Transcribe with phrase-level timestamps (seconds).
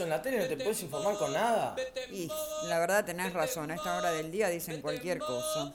[0.00, 1.76] Eso, en la tele no te puedes informar con nada.
[2.10, 2.30] Y
[2.64, 5.72] la verdad tenés razón, a esta hora del día dicen cualquier cosa.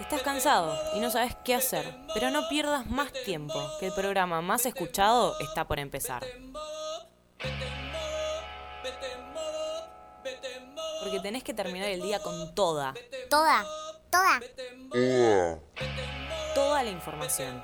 [0.00, 4.40] Estás cansado y no sabes qué hacer, pero no pierdas más tiempo, que el programa
[4.40, 6.24] más escuchado está por empezar.
[11.02, 12.94] Porque tenés que terminar el día con toda,
[13.30, 13.64] Toda,
[14.10, 14.40] toda.
[16.54, 17.62] toda la información.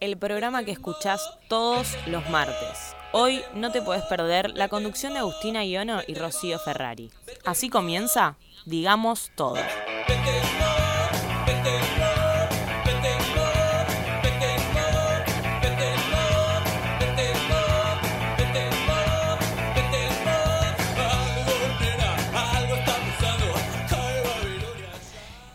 [0.00, 2.96] El programa que escuchás todos los martes.
[3.14, 7.10] Hoy no te podés perder la conducción de Agustina Iono y Rocío Ferrari.
[7.44, 9.56] Así comienza, digamos todo.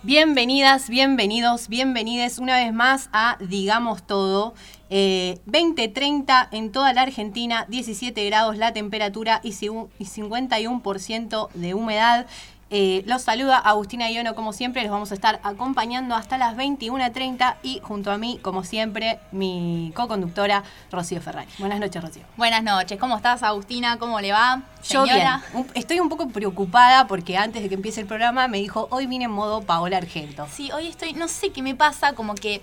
[0.08, 4.54] Bienvenidas, bienvenidos, bienvenides una vez más a Digamos Todo.
[4.90, 11.74] Eh, 20-30 en toda la Argentina, 17 grados la temperatura y sigu- y 51% de
[11.74, 12.26] humedad.
[12.70, 17.56] Eh, los saluda Agustina Iono, como siempre, los vamos a estar acompañando hasta las 21.30
[17.64, 21.48] y junto a mí, como siempre, mi co-conductora Rocío Ferrari.
[21.60, 22.24] Buenas noches, Rocío.
[22.36, 23.98] Buenas noches, ¿cómo estás Agustina?
[24.00, 24.64] ¿Cómo le va?
[24.90, 25.16] Yo bien.
[25.16, 25.44] Señora.
[25.76, 29.26] Estoy un poco preocupada porque antes de que empiece el programa me dijo, hoy vine
[29.26, 30.46] en modo Paola Argento.
[30.52, 32.62] Sí, hoy estoy, no sé qué me pasa, como que.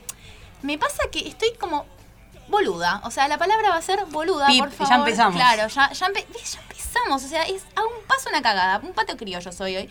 [0.61, 1.84] Me pasa que estoy como
[2.48, 3.00] boluda.
[3.05, 4.97] O sea, la palabra va a ser boluda, Pip, por ya favor.
[5.09, 5.34] empezamos.
[5.37, 7.25] Claro, ya, ya, empe- ya empezamos.
[7.25, 8.78] O sea, es a un paso una cagada.
[8.83, 9.89] Un pato criollo soy hoy.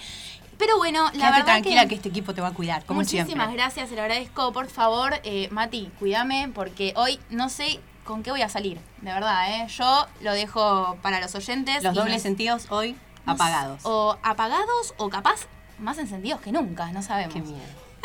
[0.58, 1.88] Pero bueno, la Quédate verdad tranquila que...
[1.89, 1.95] que.
[1.95, 3.54] este equipo te va a cuidar, como Muchísimas siempre.
[3.54, 4.54] gracias, se lo agradezco.
[4.54, 8.80] Por favor, eh, Mati, cuídame porque hoy no sé con qué voy a salir.
[9.02, 9.67] De verdad, ¿eh?
[9.67, 11.83] Yo lo dejo para los oyentes.
[11.83, 12.95] Los dobles me- sentidos hoy
[13.26, 13.82] no apagados.
[13.83, 15.48] O apagados o capaz
[15.80, 17.33] más encendidos que nunca, no sabemos.
[17.33, 17.58] Qué miedo.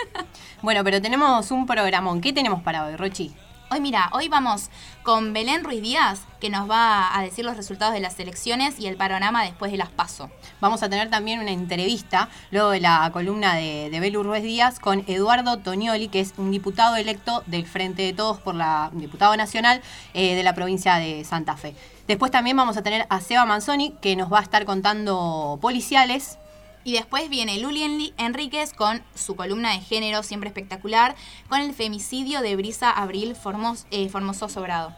[0.62, 2.20] bueno, pero tenemos un programón.
[2.20, 3.34] ¿Qué tenemos para hoy, Rochi?
[3.70, 4.70] Hoy mira, hoy vamos
[5.02, 8.86] con Belén Ruiz Díaz, que nos va a decir los resultados de las elecciones y
[8.86, 10.30] el panorama después de las PASO.
[10.62, 14.80] Vamos a tener también una entrevista, luego de la columna de, de Belu Ruiz Díaz,
[14.80, 19.00] con Eduardo Tonioli, que es un diputado electo del Frente de Todos por la un
[19.00, 19.82] diputado nacional
[20.14, 21.74] eh, de la provincia de Santa Fe.
[22.06, 26.38] Después también vamos a tener a Seba Manzoni, que nos va a estar contando policiales.
[26.84, 31.16] Y después viene Luli Enríquez con su columna de género, siempre espectacular,
[31.48, 34.94] con el femicidio de Brisa Abril Formos- eh, Formoso Sobrado.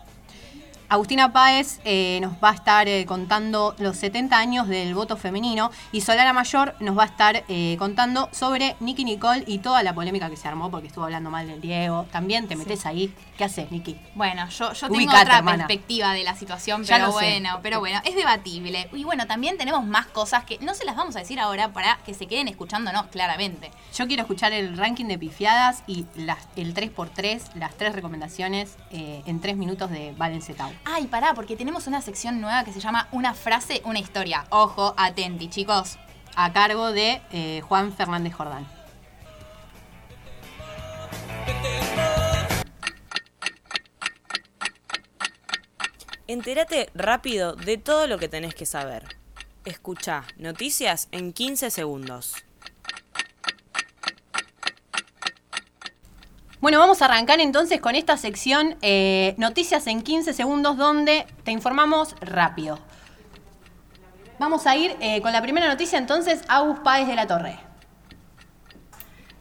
[0.91, 5.71] Agustina Páez eh, nos va a estar eh, contando los 70 años del voto femenino
[5.93, 9.95] y Solara Mayor nos va a estar eh, contando sobre Nicky Nicole y toda la
[9.95, 12.07] polémica que se armó porque estuvo hablando mal del Diego.
[12.11, 13.15] También te metes ahí.
[13.39, 14.01] ¿Qué haces, Nicky?
[14.17, 15.59] Bueno, yo, yo tengo Ubicate, otra hermana.
[15.69, 17.13] perspectiva de la situación, Ya pero sé.
[17.13, 18.89] bueno, pero bueno, es debatible.
[18.93, 21.99] Y bueno, también tenemos más cosas que no se las vamos a decir ahora para
[22.05, 23.71] que se queden escuchándonos claramente.
[23.97, 29.41] Yo quiero escuchar el ranking de pifiadas y las, el 3x3, las tres recomendaciones en
[29.41, 30.73] 3 minutos de Valen Zetau.
[30.85, 34.47] Ay, pará, porque tenemos una sección nueva que se llama Una frase, una historia.
[34.51, 35.99] Ojo, atenti, chicos.
[36.37, 38.67] A cargo de eh, Juan Fernández Jordán.
[46.27, 49.17] Entérate rápido de todo lo que tenés que saber.
[49.65, 52.37] Escucha noticias en 15 segundos.
[56.61, 61.53] Bueno, vamos a arrancar entonces con esta sección eh, Noticias en 15 segundos donde te
[61.53, 62.79] informamos rápido.
[64.39, 67.59] Vamos a ir eh, con la primera noticia entonces, Agus Páez de la Torre.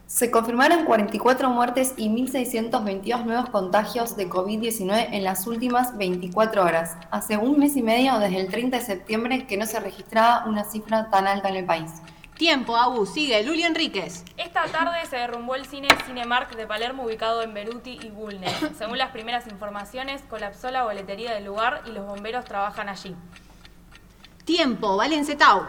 [0.06, 6.96] Se confirmaron 44 muertes y 1.622 nuevos contagios de COVID-19 en las últimas 24 horas.
[7.10, 10.64] Hace un mes y medio, desde el 30 de septiembre, que no se registraba una
[10.64, 11.90] cifra tan alta en el país.
[12.40, 14.24] Tiempo, Agus, sigue, Luli Enríquez.
[14.38, 18.50] Esta tarde se derrumbó el cine Cinemark de Palermo ubicado en Beruti y Bulnes.
[18.78, 23.14] Según las primeras informaciones, colapsó la boletería del lugar y los bomberos trabajan allí.
[24.46, 25.66] Tiempo, Valen Zetau.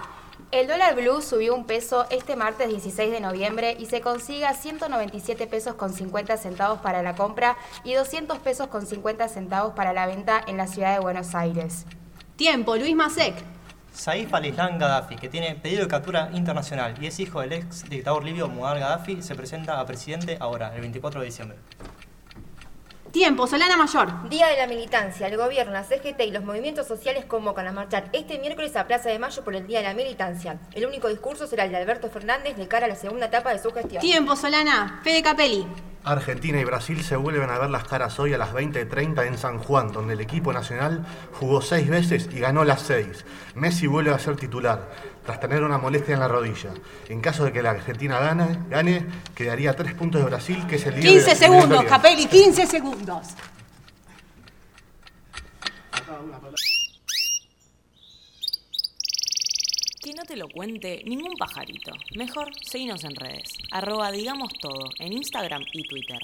[0.51, 4.53] El dólar blue subió un peso este martes 16 de noviembre y se consigue a
[4.53, 9.91] 197 pesos con 50 centavos para la compra y 200 pesos con 50 centavos para
[9.91, 11.85] la venta en la ciudad de Buenos Aires.
[12.38, 13.35] Tiempo, Luis Masek.
[13.93, 18.23] Saif al-Islam Gaddafi, que tiene pedido de captura internacional y es hijo del ex dictador
[18.23, 21.57] libio Muammar Gaddafi, se presenta a presidente ahora, el 24 de diciembre.
[23.11, 24.29] Tiempo, Solana Mayor.
[24.29, 25.27] Día de la militancia.
[25.27, 29.09] El gobierno, la CGT y los movimientos sociales convocan a marchar este miércoles a Plaza
[29.09, 30.59] de Mayo por el Día de la Militancia.
[30.71, 33.59] El único discurso será el de Alberto Fernández de cara a la segunda etapa de
[33.59, 34.01] su gestión.
[34.01, 35.01] Tiempo, Solana.
[35.03, 35.67] Fede Capelli.
[36.03, 39.59] Argentina y Brasil se vuelven a ver las caras hoy a las 20.30 en San
[39.59, 43.25] Juan, donde el equipo nacional jugó seis veces y ganó las seis.
[43.53, 44.89] Messi vuelve a ser titular,
[45.25, 46.73] tras tener una molestia en la rodilla.
[47.09, 50.85] En caso de que la Argentina gane, gane quedaría tres puntos de Brasil, que es
[50.85, 51.83] el líder 15 de la segundos.
[51.85, 53.27] Capelli, 15 segundos.
[60.01, 61.91] Que no te lo cuente ningún pajarito.
[62.15, 63.53] Mejor seguinos en redes.
[63.71, 66.19] Arroba digamos todo en Instagram y Twitter.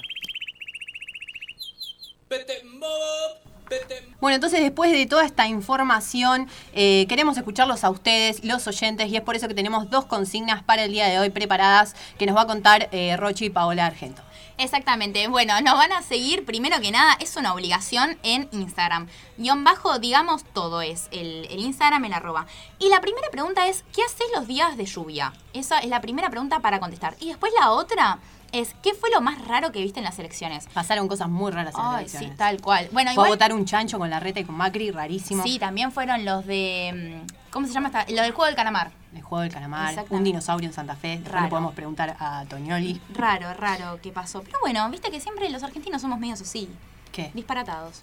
[4.20, 9.16] Bueno, entonces después de toda esta información, eh, queremos escucharlos a ustedes, los oyentes, y
[9.16, 12.36] es por eso que tenemos dos consignas para el día de hoy preparadas que nos
[12.36, 14.22] va a contar eh, Rochi y Paola Argento.
[14.58, 15.28] Exactamente.
[15.28, 19.06] Bueno, nos van a seguir, primero que nada, es una obligación en Instagram.
[19.36, 22.46] Guión bajo, digamos, todo es el, el Instagram, el arroba.
[22.80, 25.32] Y la primera pregunta es, ¿qué haces los días de lluvia?
[25.52, 27.14] Esa es la primera pregunta para contestar.
[27.20, 28.18] Y después la otra
[28.52, 30.66] es, ¿qué fue lo más raro que viste en las elecciones?
[30.72, 32.30] Pasaron cosas muy raras en las elecciones.
[32.30, 32.88] sí, tal cual.
[32.92, 35.42] Bueno, Fue a votar un chancho con la reta y con Macri, rarísimo.
[35.42, 38.06] sí, también fueron los de, mm, ¿cómo se llama esta?
[38.12, 38.90] Lo del juego del calamar.
[39.14, 41.20] El juego del calamar, un dinosaurio en Santa Fe.
[41.24, 41.44] Raro.
[41.44, 43.00] le podemos preguntar a Toñoli.
[43.14, 44.42] Raro, raro que pasó.
[44.42, 46.68] Pero bueno, viste que siempre los argentinos somos medios así,
[47.10, 47.30] ¿Qué?
[47.34, 48.02] disparatados.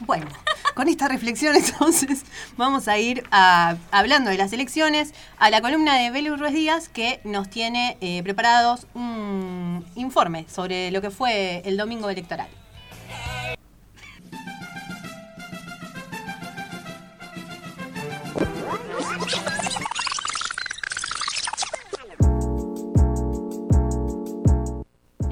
[0.00, 0.26] Bueno,
[0.74, 2.24] con esta reflexión entonces
[2.56, 7.20] vamos a ir hablando de las elecciones a la columna de Belu Ruiz Díaz que
[7.24, 12.48] nos tiene eh, preparados un informe sobre lo que fue el domingo electoral.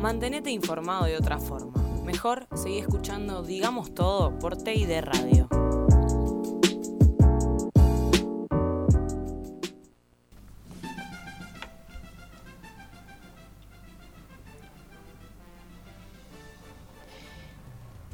[0.01, 1.78] Mantenete informado de otra forma.
[2.09, 5.47] Mejor seguí escuchando Digamos Todo por TID Radio.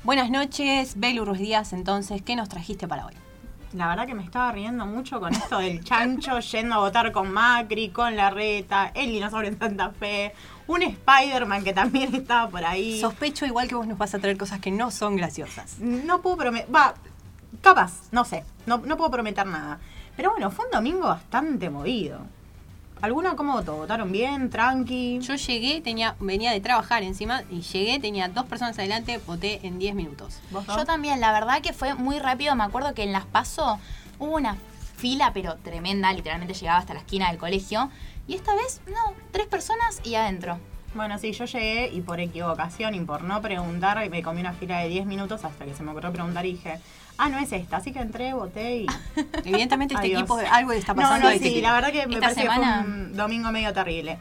[0.02, 3.14] Buenas noches, Belu Ruiz Díaz, entonces, ¿qué nos trajiste para hoy?
[3.74, 7.32] La verdad que me estaba riendo mucho con esto del chancho yendo a votar con
[7.32, 10.32] Macri, con Larreta, el dinosaurio en Santa Fe,
[10.66, 13.00] un Spider-Man que también estaba por ahí.
[13.00, 15.78] Sospecho igual que vos nos vas a traer cosas que no son graciosas.
[15.78, 16.94] No puedo prometer, va,
[17.60, 19.78] capaz, no sé, no, no puedo prometer nada.
[20.16, 22.20] Pero bueno, fue un domingo bastante movido.
[23.04, 23.76] ¿Alguno cómo votó?
[23.76, 24.48] ¿Votaron bien?
[24.48, 25.18] ¿Tranqui?
[25.20, 29.78] Yo llegué, tenía, venía de trabajar encima y llegué, tenía dos personas adelante, voté en
[29.78, 30.40] 10 minutos.
[30.50, 32.54] Yo también, la verdad que fue muy rápido.
[32.54, 33.78] Me acuerdo que en Las Paso
[34.18, 34.56] hubo una
[34.96, 37.90] fila, pero tremenda, literalmente llegaba hasta la esquina del colegio.
[38.26, 40.58] Y esta vez, no, tres personas y adentro.
[40.94, 44.78] Bueno, sí, yo llegué y por equivocación y por no preguntar, me comí una fila
[44.78, 46.78] de 10 minutos hasta que se me ocurrió preguntar y dije,
[47.18, 47.78] ah, no es esta.
[47.78, 48.86] Así que entré, voté y...
[49.44, 50.20] Evidentemente este Adiós.
[50.20, 53.16] equipo, algo está pasando no, sí, la verdad que me Esta parece que fue un
[53.16, 54.18] domingo medio terrible.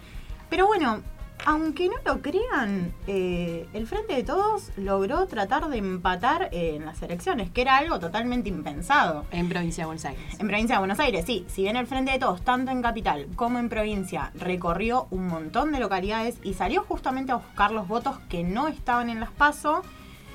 [0.50, 1.02] Pero bueno,
[1.46, 6.86] aunque no lo crean, eh, el Frente de Todos logró tratar de empatar eh, en
[6.86, 9.26] las elecciones, que era algo totalmente impensado.
[9.32, 10.40] En provincia de Buenos Aires.
[10.40, 11.46] En provincia de Buenos Aires, sí.
[11.48, 15.72] Si bien el Frente de Todos, tanto en capital como en provincia, recorrió un montón
[15.72, 19.82] de localidades y salió justamente a buscar los votos que no estaban en las PASO,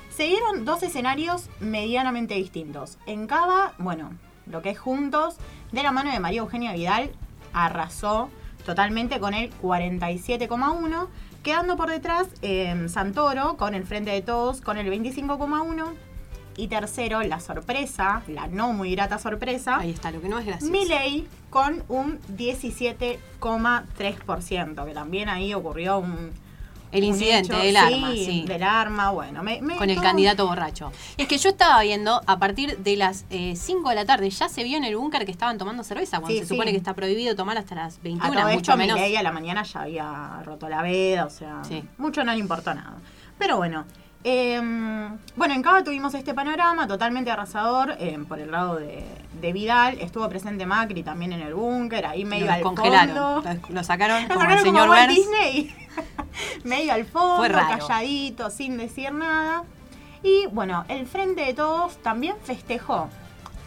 [0.09, 2.97] se dieron dos escenarios medianamente distintos.
[3.05, 4.11] En cada, bueno,
[4.45, 5.37] lo que es Juntos,
[5.71, 7.11] de la mano de María Eugenia Vidal,
[7.53, 8.29] arrasó
[8.65, 11.07] totalmente con el 47,1,
[11.43, 15.85] quedando por detrás eh, Santoro con el Frente de Todos con el 25,1.
[16.57, 19.77] Y tercero, la sorpresa, la no muy grata sorpresa.
[19.77, 20.73] Ahí está, lo que no es gracioso.
[20.73, 26.31] Milei con un 17,3%, que también ahí ocurrió un...
[26.91, 28.43] El incidente hecho, del arma, sí.
[28.47, 29.43] Del arma, bueno.
[29.43, 30.91] me- me- Con el todo- candidato borracho.
[31.17, 34.49] Y es que yo estaba viendo, a partir de las 5 de la tarde, ya
[34.49, 36.73] se vio en el búnker que estaban tomando cerveza, cuando Sí, se supone sí.
[36.73, 38.99] que está prohibido tomar hasta las A 21, todo mucho esto, menos.
[38.99, 41.61] A la mañana ya había roto la veda, o sea,
[41.97, 42.95] mucho no le importó nada.
[43.37, 43.85] Pero bueno,
[44.23, 44.61] eh,
[45.35, 49.03] bueno, en Cava tuvimos este panorama totalmente arrasador eh, por el lado de,
[49.41, 49.97] de Vidal.
[49.99, 53.59] Estuvo presente Macri también en el búnker, ahí medio Lo al congelaron, fondo.
[53.69, 55.07] lo, lo sacaron como el señor como.
[55.07, 55.75] Disney.
[56.63, 57.77] medio al fondo, Fue raro.
[57.79, 59.63] calladito, sin decir nada.
[60.21, 63.09] Y bueno, el Frente de Todos también festejó.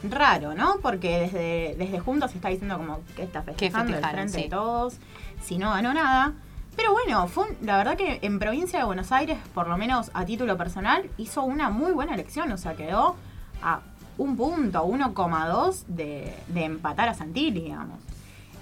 [0.04, 0.76] Raro, ¿no?
[0.82, 4.42] Porque desde, desde Juntos se está diciendo como que está festejando el Frente sí.
[4.42, 4.96] de Todos,
[5.42, 6.34] si no ganó nada.
[6.76, 10.24] Pero bueno, fue la verdad que en provincia de Buenos Aires, por lo menos a
[10.24, 12.50] título personal, hizo una muy buena elección.
[12.52, 13.16] O sea, quedó
[13.62, 13.80] a
[14.18, 17.98] un punto, 1,2 de, de empatar a Santilli, digamos.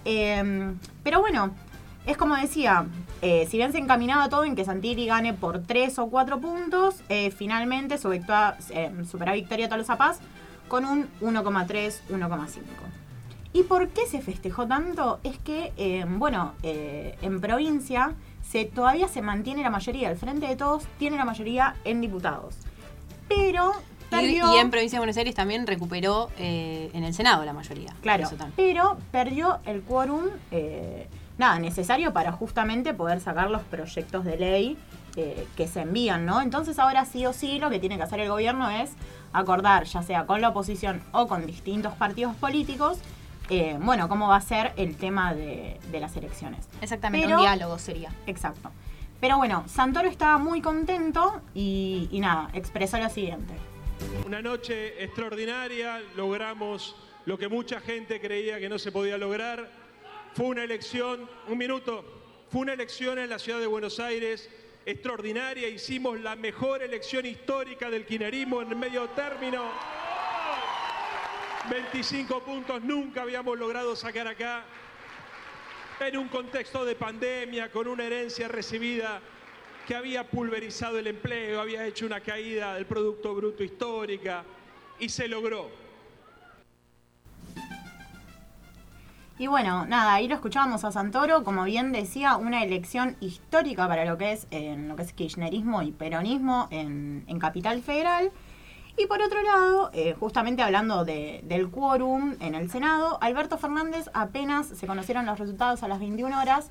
[0.04, 1.50] Eh, pero bueno,
[2.06, 2.86] es como decía,
[3.20, 7.02] eh, si bien se encaminaba todo en que Santilli gane por 3 o 4 puntos,
[7.08, 10.20] eh, finalmente su, victoria, eh, supera Victoria Tolosa Paz
[10.68, 12.60] con un 1,3, 1,5.
[13.52, 15.18] ¿Y por qué se festejó tanto?
[15.24, 18.14] Es que, eh, bueno, eh, en provincia
[18.48, 22.54] se, todavía se mantiene la mayoría, el Frente de Todos tiene la mayoría en diputados.
[23.28, 24.54] Pero Y, perdió...
[24.54, 27.94] y en Provincia de Buenos Aires también recuperó eh, en el Senado la mayoría.
[28.02, 30.24] Claro, pero perdió el quórum,
[31.38, 34.78] nada, necesario para justamente poder sacar los proyectos de ley
[35.16, 36.40] eh, que se envían, ¿no?
[36.40, 38.92] Entonces ahora sí o sí lo que tiene que hacer el gobierno es
[39.32, 42.98] acordar, ya sea con la oposición o con distintos partidos políticos,
[43.50, 46.68] eh, bueno, cómo va a ser el tema de, de las elecciones.
[46.80, 48.10] Exactamente, Pero- un diálogo sería.
[48.26, 48.70] Exacto.
[49.20, 53.52] Pero bueno, Santoro estaba muy contento y, y nada, expresó lo siguiente.
[54.26, 59.70] Una noche extraordinaria, logramos lo que mucha gente creía que no se podía lograr.
[60.32, 62.02] Fue una elección, un minuto,
[62.50, 64.48] fue una elección en la ciudad de Buenos Aires
[64.86, 65.68] extraordinaria.
[65.68, 69.64] Hicimos la mejor elección histórica del kirchnerismo en medio término.
[71.70, 74.64] 25 puntos nunca habíamos logrado sacar acá.
[76.00, 79.20] En un contexto de pandemia, con una herencia recibida
[79.86, 84.42] que había pulverizado el empleo, había hecho una caída del Producto Bruto histórica
[84.98, 85.70] y se logró.
[89.38, 94.04] Y bueno, nada, ahí lo escuchábamos a Santoro, como bien decía, una elección histórica para
[94.04, 98.32] lo que es, en lo que es kirchnerismo y peronismo en, en Capital Federal.
[98.96, 104.10] Y por otro lado, eh, justamente hablando de- del quórum en el Senado, Alberto Fernández
[104.12, 106.68] apenas se conocieron los resultados a las 21 horas,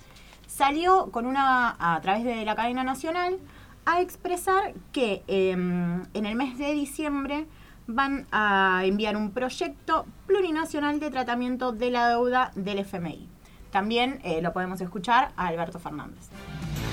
[0.47, 3.37] salió con una, a través de la cadena nacional,
[3.85, 7.47] a expresar que em, en el mes de diciembre
[7.87, 13.27] van a enviar un proyecto plurinacional de tratamiento de la deuda del FMI.
[13.71, 16.27] También eh, lo podemos escuchar a Alberto Fernández.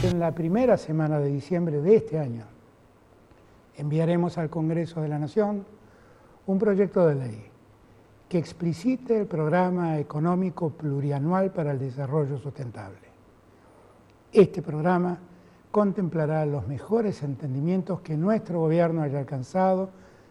[0.03, 2.45] En la primera semana de diciembre de este año
[3.77, 5.65] enviaremos al Congreso de la Nación
[6.47, 7.45] un proyecto de ley
[8.29, 13.07] que explicite el programa económico plurianual para el desarrollo sustentable.
[14.33, 15.19] Este programa
[15.71, 19.91] contemplará los mejores entendimientos que nuestro gobierno haya alcanzado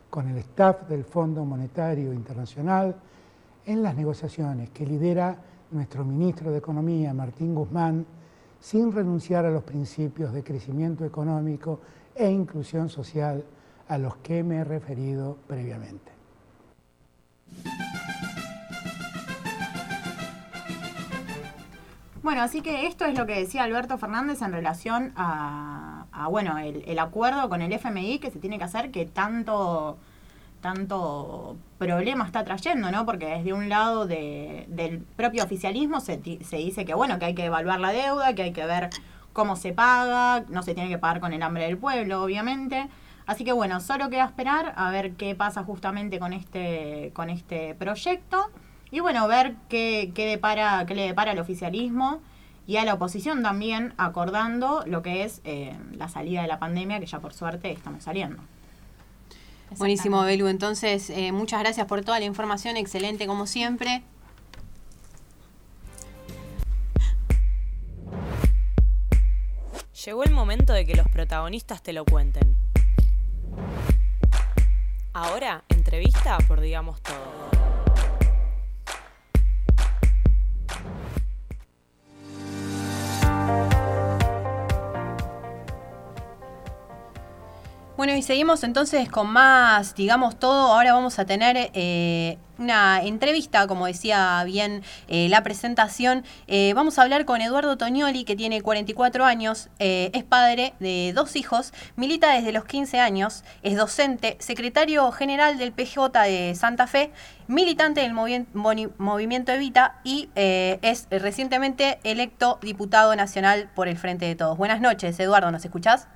[0.10, 2.96] con el staff del Fondo Monetario Internacional
[3.66, 5.38] en las negociaciones que lidera
[5.72, 8.06] nuestro ministro de Economía, Martín Guzmán,
[8.60, 11.80] sin renunciar a los principios de crecimiento económico
[12.16, 13.44] e inclusión social
[13.88, 16.12] a los que me he referido previamente.
[22.24, 26.98] Bueno, así que esto es lo que decía Alberto Fernández en relación a, bueno, el,
[26.98, 29.98] acuerdo con el FMI que se tiene que hacer que tanto
[30.62, 33.06] tanto problema está trayendo, ¿no?
[33.06, 37.36] Porque desde un lado de- del propio oficialismo se, se dice que, bueno, que hay
[37.36, 38.90] que evaluar la deuda, que hay que ver
[39.36, 42.88] cómo se paga, no se tiene que pagar con el hambre del pueblo, obviamente.
[43.28, 47.76] Así que, bueno, solo queda esperar a ver qué pasa justamente con este, con este
[47.76, 48.50] proyecto
[48.92, 52.22] y, bueno, ver qué, qué, depara, qué le depara al oficialismo
[52.66, 57.02] y a la oposición también, acordando lo que es eh, la salida de la pandemia,
[57.02, 58.42] que ya por suerte estamos saliendo.
[59.78, 60.48] Buenísimo, Belu.
[60.48, 62.78] Entonces, eh, muchas gracias por toda la información.
[62.78, 64.02] Excelente, como siempre.
[70.06, 72.56] Llegó el momento de que los protagonistas te lo cuenten.
[75.14, 77.16] Ahora, entrevista por Digamos Todo.
[87.98, 90.74] Bueno, y seguimos entonces con más, digamos todo.
[90.76, 96.24] Ahora vamos a tener eh, una entrevista, como decía bien eh, la presentación.
[96.48, 101.12] Eh, vamos a hablar con Eduardo Toñoli, que tiene 44 años, eh, es padre de
[101.16, 106.88] dos hijos, milita desde los 15 años, es docente, secretario general del PJ de Santa
[106.88, 107.12] Fe,
[107.48, 114.36] militante del movi- movimiento Evita y es recientemente electo diputado nacional por el Frente de
[114.36, 114.58] Todos.
[114.58, 116.08] Buenas noches, Eduardo, ¿nos escuchás?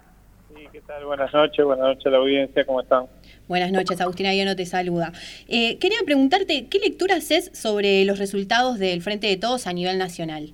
[0.55, 1.05] Sí, ¿qué tal?
[1.05, 3.05] Buenas noches, buenas noches a la audiencia, ¿cómo están?
[3.49, 5.11] Buenas noches, Agustina Guiano te saluda.
[5.47, 9.97] Eh, quería preguntarte, ¿qué lectura haces sobre los resultados del Frente de Todos a nivel
[9.97, 10.53] nacional?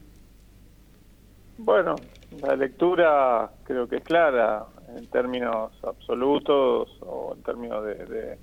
[1.57, 1.95] Bueno,
[2.41, 4.63] la lectura creo que es clara
[4.95, 8.37] en términos absolutos o en términos de,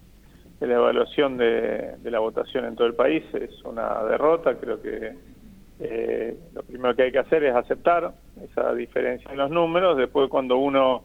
[0.60, 3.24] la evaluación de, de la votación en todo el país.
[3.32, 5.16] Es una derrota, creo que
[5.80, 8.12] eh, lo primero que hay que hacer es aceptar
[8.44, 9.96] esa diferencia en los números.
[9.96, 11.04] Después cuando uno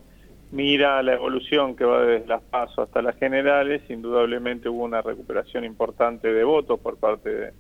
[0.51, 5.65] mira la evolución que va desde las PASO hasta las generales, indudablemente hubo una recuperación
[5.65, 7.53] importante de votos por parte de,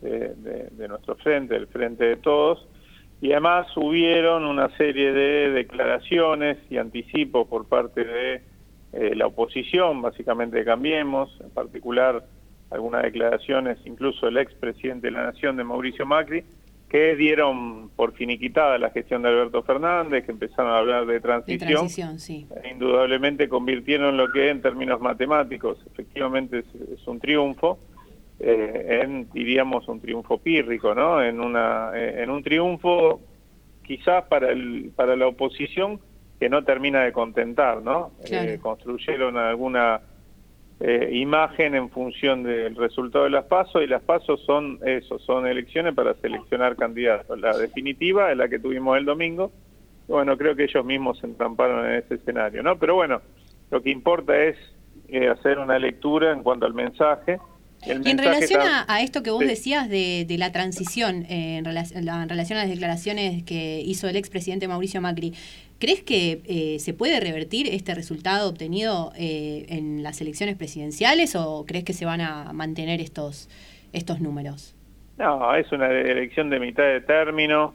[0.00, 2.66] de- nuestro frente, del frente de todos,
[3.20, 8.42] y además hubieron una serie de declaraciones y anticipos por parte de
[8.92, 12.24] eh, la oposición, básicamente Cambiemos, en particular
[12.70, 16.44] algunas declaraciones incluso del expresidente de la Nación, de Mauricio Macri,
[16.88, 21.68] que dieron por finiquitada la gestión de Alberto Fernández, que empezaron a hablar de transición.
[21.68, 22.46] De transición, sí.
[22.62, 27.78] E indudablemente convirtieron lo que en términos matemáticos efectivamente es, un triunfo,
[28.38, 31.22] eh, en, diríamos, un triunfo pírrico, ¿no?
[31.22, 33.20] En, una, eh, en un triunfo
[33.82, 36.00] quizás para, el, para la oposición
[36.38, 38.12] que no termina de contentar, ¿no?
[38.30, 40.00] Eh, construyeron alguna
[40.78, 45.46] eh, imagen en función del resultado de las pasos y las pasos son eso, son
[45.46, 47.40] elecciones para seleccionar candidatos.
[47.40, 49.50] La definitiva es la que tuvimos el domingo.
[50.06, 52.78] Bueno, creo que ellos mismos se entramparon en ese escenario, ¿no?
[52.78, 53.22] Pero bueno,
[53.70, 54.56] lo que importa es
[55.08, 57.38] eh, hacer una lectura en cuanto al mensaje.
[57.86, 62.58] y en relación a, esto que vos decías de, la transición, en, relación, en relación
[62.58, 65.32] a las declaraciones que hizo el expresidente Mauricio Macri,
[65.78, 71.66] ¿Crees que eh, se puede revertir este resultado obtenido eh, en las elecciones presidenciales o
[71.66, 73.50] crees que se van a mantener estos,
[73.92, 74.74] estos números?
[75.18, 77.74] No, es una elección de mitad de término,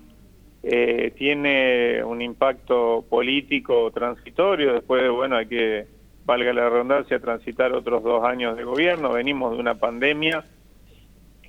[0.63, 5.87] eh, tiene un impacto político transitorio, después, bueno, hay que,
[6.25, 10.43] valga la redundancia, transitar otros dos años de gobierno, venimos de una pandemia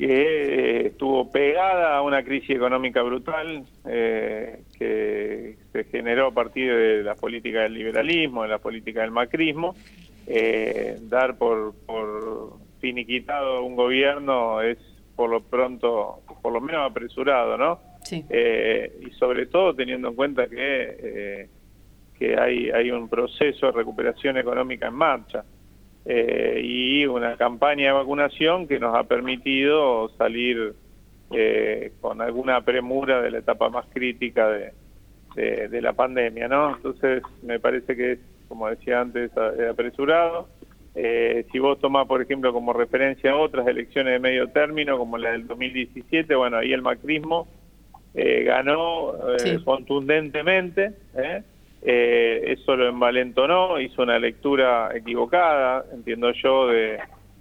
[0.03, 6.75] que eh, estuvo pegada a una crisis económica brutal eh, que se generó a partir
[6.75, 9.77] de la política del liberalismo, de la política del macrismo.
[10.27, 14.79] Eh, dar por, por finiquitado un gobierno es
[15.15, 17.79] por lo pronto, por lo menos apresurado, ¿no?
[18.03, 18.25] Sí.
[18.29, 21.49] y sobre todo teniendo en cuenta que,
[22.19, 25.45] que hay, hay un proceso de recuperación económica en marcha.
[26.05, 30.75] Eh, y una campaña de vacunación que nos ha permitido salir
[31.31, 34.73] eh, con alguna premura de la etapa más crítica de,
[35.69, 36.77] de, la pandemia, ¿no?
[36.77, 38.19] Entonces me parece que es,
[38.49, 40.49] como decía antes, apresurado.
[40.95, 45.31] Eh, si vos tomás, por ejemplo, como referencia otras elecciones de medio término, como la
[45.31, 47.47] del 2017, bueno, ahí el macrismo
[48.15, 49.15] ganó
[49.65, 51.43] contundentemente, ¿eh?
[51.85, 57.01] Eh, eso lo envalentonó, hizo una lectura equivocada, entiendo yo, de,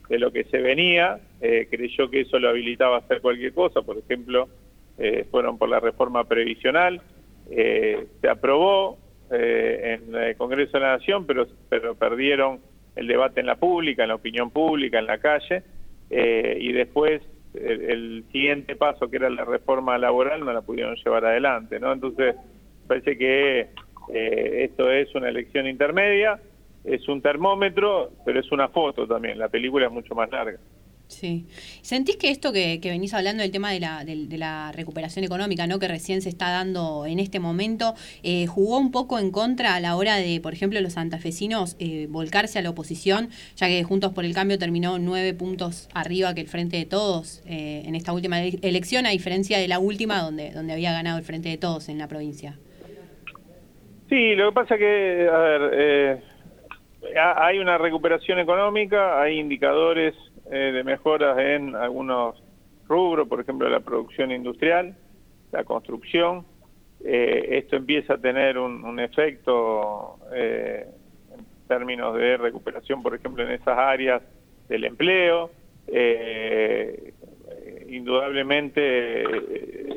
[0.10, 3.98] lo que se venía, eh, creyó que eso lo habilitaba a hacer cualquier cosa, por
[3.98, 4.50] ejemplo,
[4.98, 7.02] eh, fueron por la reforma previsional,
[7.48, 8.98] se aprobó
[9.30, 12.60] en el Congreso de la Nación, pero, pero perdieron
[12.96, 15.64] el debate en la pública, en la opinión pública, en la calle,
[16.10, 17.22] y después
[17.54, 21.92] el, el, siguiente paso, que era la reforma laboral, no la pudieron llevar adelante, ¿no?
[21.92, 22.36] Entonces,
[22.88, 23.70] parece que
[24.14, 26.40] eh, esto es una elección intermedia,
[26.84, 29.38] es un termómetro, pero es una foto también.
[29.38, 30.58] La película es mucho más larga.
[31.12, 31.46] Sí.
[31.82, 35.78] ¿Sentís que esto que, venís hablando del tema de la, de, la, recuperación económica, ¿no?
[35.78, 39.82] que recién se está dando en este momento, eh, jugó un poco en contra a
[39.82, 44.14] la hora de, por ejemplo, los santafesinos eh, volcarse a la oposición, ya que Juntos
[44.14, 48.14] por el Cambio terminó nueve puntos arriba que el Frente de Todos eh, en esta
[48.14, 51.90] última elección, a diferencia de la última donde, donde había ganado el Frente de Todos
[51.90, 52.58] en la provincia?
[54.12, 56.22] Sí, lo que pasa que, a ver, eh,
[57.16, 60.14] hay una recuperación económica, hay indicadores
[60.52, 62.36] eh, de mejoras en algunos
[62.90, 64.98] rubros, por ejemplo, la producción industrial,
[65.54, 66.46] la construcción.
[67.06, 70.90] Eh, esto empieza a tener un, efecto en
[71.70, 74.22] términos de recuperación, por ejemplo, en esas áreas
[74.68, 75.52] del empleo.
[77.88, 79.24] indudablemente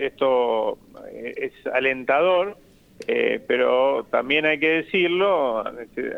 [0.06, 0.78] esto
[1.12, 2.56] es alentador
[3.06, 5.64] eh, pero también hay que decirlo,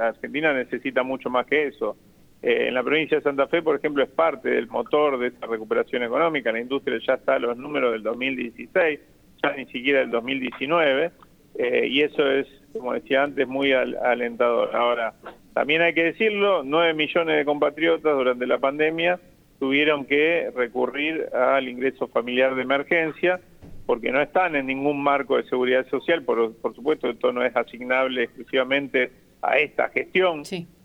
[0.00, 1.96] Argentina necesita mucho más que eso.
[2.42, 5.46] Eh, en la provincia de Santa Fe, por ejemplo, es parte del motor de esta
[5.46, 6.52] recuperación económica.
[6.52, 9.00] La industria ya está a los números del 2016,
[9.42, 11.10] ya ni siquiera del 2019,
[11.58, 14.76] eh, y eso es, como decía antes, muy alentador.
[14.76, 15.14] Ahora,
[15.54, 19.18] también hay que decirlo, 9 millones de compatriotas durante la pandemia
[19.58, 23.40] tuvieron que recurrir al ingreso familiar de emergencia,
[23.86, 27.54] porque no están en ningún marco de seguridad social, por, por supuesto esto no es
[27.54, 30.42] asignable exclusivamente a esta gestión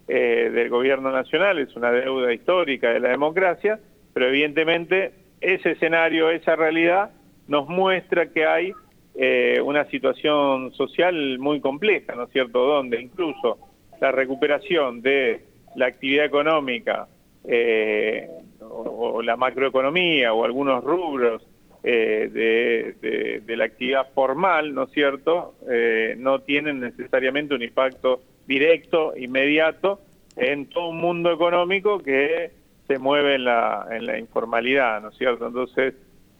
[0.07, 3.79] eh, del gobierno nacional, es una deuda histórica de la democracia,
[4.13, 7.11] pero evidentemente ese escenario, esa realidad
[7.47, 8.71] nos muestra que hay
[9.15, 13.57] eh, una situación social muy compleja, ¿no es cierto?, donde incluso
[13.99, 15.41] la recuperación de
[15.75, 17.07] la actividad económica
[17.43, 21.41] eh, o la macroeconomía o algunos rubros
[21.83, 29.13] eh, de, la actividad formal, ¿no es cierto?, eh, no tienen necesariamente un impacto directo,
[29.17, 29.99] inmediato,
[30.35, 32.51] en todo un mundo económico que
[32.87, 35.47] se mueve en la, en la informalidad, ¿no es cierto?
[35.47, 35.93] Entonces,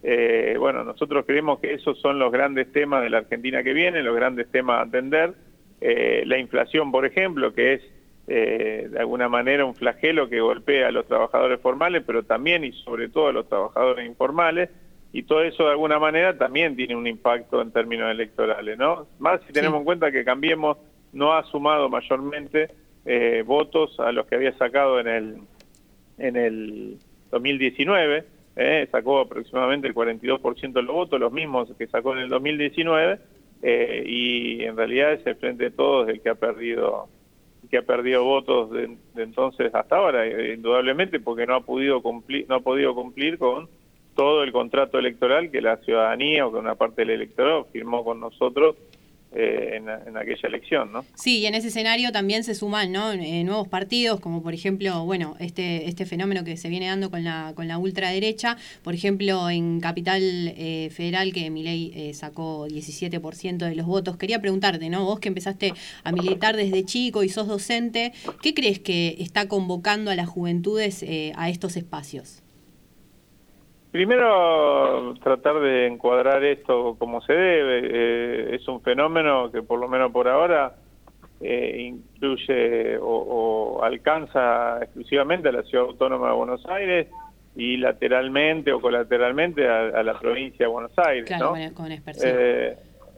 [0.04, 4.02] Eh, bueno, nosotros creemos que esos son los grandes temas de la Argentina que viene,
[4.02, 5.34] los grandes temas a atender.
[5.80, 7.82] Eh, la inflación, por ejemplo, que es
[8.26, 12.72] eh, de alguna manera un flagelo que golpea a los trabajadores formales, pero también y
[12.72, 14.70] sobre todo a los trabajadores informales,
[15.12, 19.06] y todo eso de alguna manera también tiene un impacto en términos electorales, ¿no?
[19.18, 20.78] Más si tenemos en cuenta que Cambiemos
[21.12, 22.70] no ha sumado mayormente
[23.04, 25.36] eh, votos a los que había sacado en el,
[26.18, 26.98] en el
[27.30, 28.24] 2019,
[28.56, 33.18] eh, sacó aproximadamente el 42% de los votos, los mismos que sacó en el 2019,
[33.62, 37.08] eh, y en realidad es el Frente de Todos el que ha perdido
[37.70, 42.44] que ha perdido votos de, entonces hasta ahora, eh, indudablemente porque no ha podido cumplir,
[42.48, 43.68] no ha podido cumplir con
[44.14, 48.20] todo el contrato electoral que la ciudadanía o que una parte del electorado firmó con
[48.20, 48.76] nosotros
[49.34, 51.06] eh, en, aquella elección, ¿no?
[51.14, 53.12] Sí, y en ese escenario también se suman ¿no?
[53.12, 57.24] Eh, nuevos partidos, como por ejemplo, bueno, este, este fenómeno que se viene dando con
[57.24, 63.74] la, con la ultraderecha, por ejemplo, en Capital eh, Federal, que Milei sacó 17% de
[63.74, 64.18] los votos.
[64.18, 65.06] Quería preguntarte, ¿no?
[65.06, 65.72] Vos que empezaste
[66.04, 71.02] a militar desde chico y sos docente, ¿qué crees que está convocando a las juventudes
[71.34, 72.42] a estos espacios?
[73.92, 77.80] Primero, tratar de encuadrar esto como se debe.
[77.84, 80.76] Eh, es un fenómeno que por lo menos por ahora
[81.42, 87.08] eh, incluye o, alcanza exclusivamente a la Ciudad Autónoma de Buenos Aires
[87.54, 91.26] y lateralmente o colateralmente a, la provincia de Buenos Aires.
[91.26, 92.76] Claro, con eh,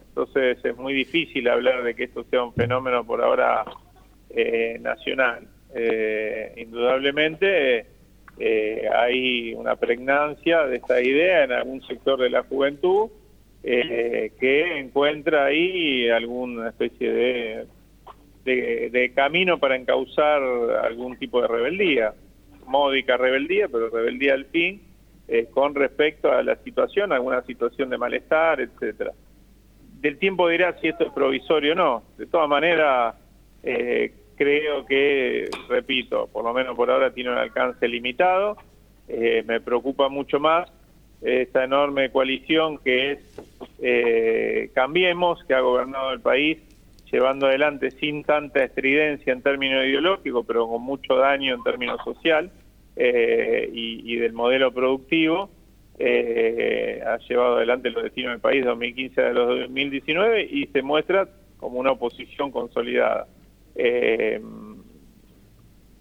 [0.09, 3.63] entonces es muy difícil hablar de que esto sea un fenómeno por ahora
[4.81, 5.47] nacional.
[6.57, 7.94] indudablemente
[8.39, 13.09] eh, hay una pregnancia de esta idea en algún sector de la juventud
[13.63, 17.67] eh, que encuentra ahí alguna especie de,
[18.43, 20.41] de, camino para encauzar
[20.83, 22.13] algún tipo de rebeldía,
[22.67, 24.81] módica rebeldía, pero rebeldía al fin,
[25.27, 29.11] eh, con respecto a la situación, alguna situación de malestar, etcétera.
[29.99, 32.03] Del tiempo dirá si esto es provisorio o no.
[32.17, 33.15] De todas maneras,
[33.63, 38.57] eh, creo que, repito, por lo menos por ahora tiene un alcance limitado.
[39.07, 40.71] Eh, me preocupa mucho más
[41.21, 43.19] esta enorme coalición que es
[43.81, 46.57] eh, Cambiemos, que ha gobernado el país
[47.11, 52.51] llevando adelante sin tanta estridencia en términos ideológicos, pero con mucho daño en términos social
[52.95, 55.49] eh, y, del modelo productivo.
[55.97, 61.79] ha llevado adelante los destinos del país 2015 a los 2019 y se muestra como
[61.79, 63.27] una oposición consolidada.
[63.75, 64.41] Eh,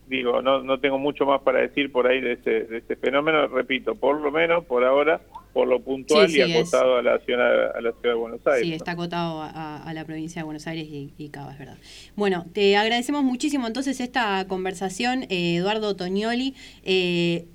[0.07, 3.47] digo, no, no tengo mucho más para decir por ahí de este, de este fenómeno,
[3.49, 5.21] repito, por lo menos por ahora,
[5.53, 8.67] por lo puntual y acotado a, la ciudad, a la ciudad de Buenos Aires.
[8.67, 11.79] Sí, está acotado a, la provincia de Buenos Aires y, Cava, es verdad.
[12.17, 16.55] Bueno, te agradecemos muchísimo entonces esta conversación, eh, Eduardo Toñoli.
[16.85, 17.47] Eh,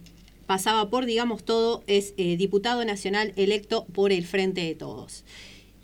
[0.46, 5.24] pasaba por, digamos, todo, es eh, diputado nacional electo por el Frente de Todos.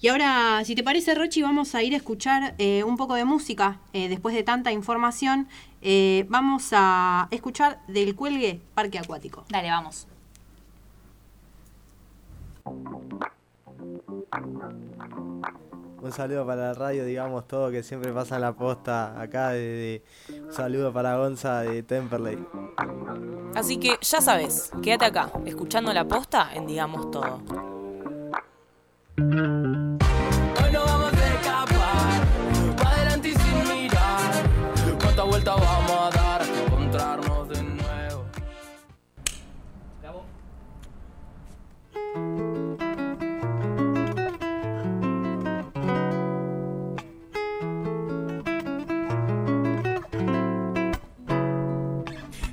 [0.05, 3.25] Y ahora, si te parece, Rochi, vamos a ir a escuchar eh, un poco de
[3.25, 3.79] música.
[3.91, 5.47] Eh, después de tanta información,
[5.81, 9.45] eh, vamos a escuchar del Cuelgue Parque Acuático.
[9.49, 10.07] Dale, vamos.
[16.03, 19.53] Un saludo para la radio, digamos todo, que siempre pasa en la posta acá.
[19.53, 22.37] De, un saludo para Gonza de Temperley.
[23.55, 27.74] Así que ya sabes, quédate acá, escuchando la posta en Digamos Todo.
[29.17, 30.14] Thank you.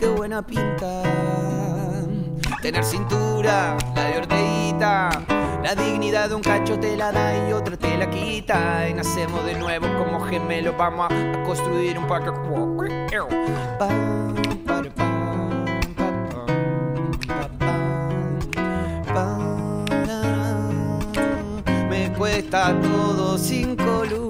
[0.00, 1.02] Qué buena pinta.
[2.62, 5.10] Tener cintura, la de orteguita.
[5.62, 8.88] La dignidad de un cacho te la da y otra te la quita.
[8.88, 10.74] Y nacemos de nuevo como gemelos.
[10.78, 12.30] Vamos a, construir un parque.
[21.90, 24.29] Me cuesta todo no ve.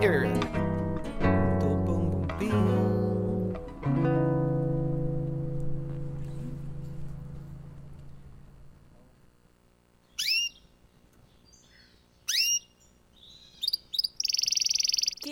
[0.00, 0.06] Que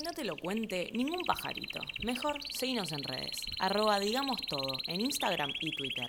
[0.02, 1.80] no te lo cuente ningún pajarito.
[2.04, 3.40] Mejor seguinos en redes.
[3.58, 6.06] Arroba digamos todo en Instagram y Twitter.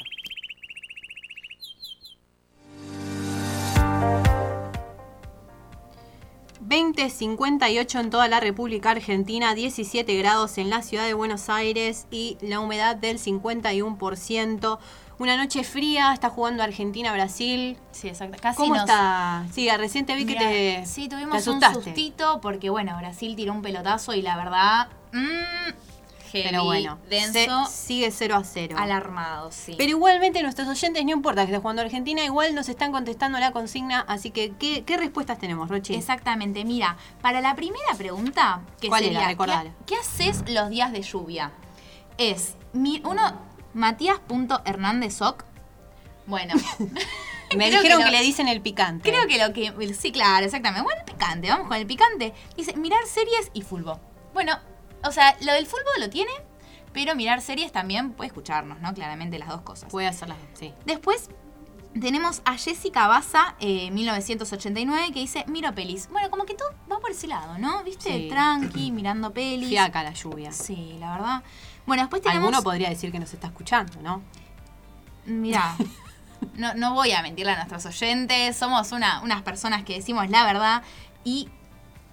[6.99, 12.37] ...20.58 en toda la República Argentina, 17 grados en la ciudad de Buenos Aires y
[12.41, 14.79] la humedad del 51%.
[15.17, 17.77] Una noche fría, está jugando Argentina-Brasil.
[17.91, 18.37] Sí, exacto.
[18.41, 19.45] Casi ¿Cómo nos- está?
[19.51, 23.53] Sí, recién te vi que te, Sí, te tuvimos un sustito porque, bueno, Brasil tiró
[23.53, 24.87] un pelotazo y la verdad.
[25.13, 25.73] mmm,
[26.31, 27.65] heavy, Pero bueno, denso.
[27.65, 28.75] se- sigue 0 a 0.
[28.79, 29.75] Alarmado, sí.
[29.77, 33.51] Pero igualmente nuestros oyentes, no importa que esté jugando Argentina, igual nos están contestando la
[33.51, 35.95] consigna, así que ¿qué, qué respuestas tenemos, Rochi?
[35.95, 39.73] Exactamente, mira, para la primera pregunta, que ¿Cuál sería, era?
[39.85, 41.51] ¿qué, haces los días de lluvia?
[42.17, 43.21] Es, mi, uno,
[43.73, 45.45] Matías.hernández.oc.
[46.25, 46.53] Bueno.
[47.55, 49.09] Me creo dijeron que, lo- le dicen el picante.
[49.09, 49.93] Creo que lo que.
[49.95, 50.83] Sí, claro, exactamente.
[50.83, 52.33] Bueno, el picante, vamos con el picante.
[52.55, 53.97] Dice, mirar series y fútbol.
[54.35, 54.59] Bueno,
[55.03, 56.31] o sea, lo del fútbol lo tiene,
[56.93, 58.93] pero mirar series también puede escucharnos, ¿no?
[58.93, 59.89] Claramente las dos cosas.
[59.91, 60.73] Puede hacerlas, sí.
[60.85, 61.29] Después
[61.99, 66.09] tenemos a Jessica Baza, eh, 1989, que dice, miro pelis.
[66.09, 67.83] Bueno, como que todo va por ese lado, ¿no?
[67.83, 68.11] ¿Viste?
[68.11, 68.27] Sí.
[68.29, 69.69] Tranqui, mirando pelis.
[69.69, 70.51] Fiaca la lluvia.
[70.51, 71.43] Sí, la verdad.
[71.85, 72.43] Bueno, después tenemos...
[72.47, 74.21] Alguno podría decir que nos está escuchando, ¿no?
[75.25, 75.75] Mirá,
[76.55, 80.45] no, no voy a mentirle a nuestros oyentes, somos una, unas personas que decimos la
[80.45, 80.83] verdad
[81.23, 81.49] y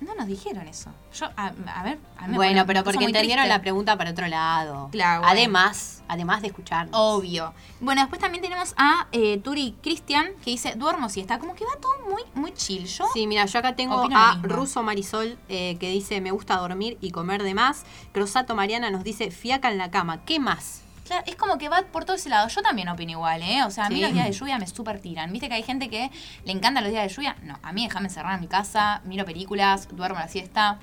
[0.00, 0.90] no nos dijeron eso.
[1.14, 3.56] Yo, a, a ver, a mí Bueno, me pero porque entendieron triste.
[3.58, 4.88] la pregunta para otro lado.
[4.92, 5.32] Claro, bueno.
[5.32, 6.94] Además, además de escucharnos.
[6.94, 7.54] Obvio.
[7.80, 11.38] Bueno, después también tenemos a eh, Turi Cristian, que dice, duermo si está.
[11.38, 12.86] Como que va todo muy, muy chill.
[12.86, 14.38] Yo Sí, mira, yo acá tengo a.
[14.42, 17.84] Ruso Marisol eh, que dice me gusta dormir y comer de más.
[18.12, 20.24] Crosato Mariana nos dice fiaca en la cama.
[20.24, 20.82] ¿Qué más?
[21.06, 22.48] Claro, es como que va por todo ese lado.
[22.48, 23.62] Yo también opino igual, ¿eh?
[23.64, 24.00] O sea, a mí Sí.
[24.02, 25.32] los días de lluvia me súper tiran.
[25.32, 26.10] ¿Viste que hay gente que
[26.44, 27.36] le encantan los días de lluvia?
[27.42, 30.80] No, a mí déjame encerrar en mi casa, miro películas, duermo la siesta.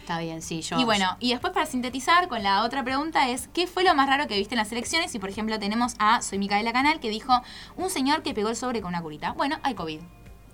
[0.00, 0.80] Está bien, sí, yo.
[0.80, 4.08] Y bueno, y después para sintetizar con la otra pregunta es, ¿qué fue lo más
[4.08, 5.14] raro que viste en las elecciones?
[5.14, 7.42] Y por ejemplo tenemos a Soy Micaela Canal que dijo,
[7.76, 9.32] un señor que pegó el sobre con una curita.
[9.32, 10.00] Bueno, hay COVID.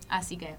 [0.09, 0.57] Así que...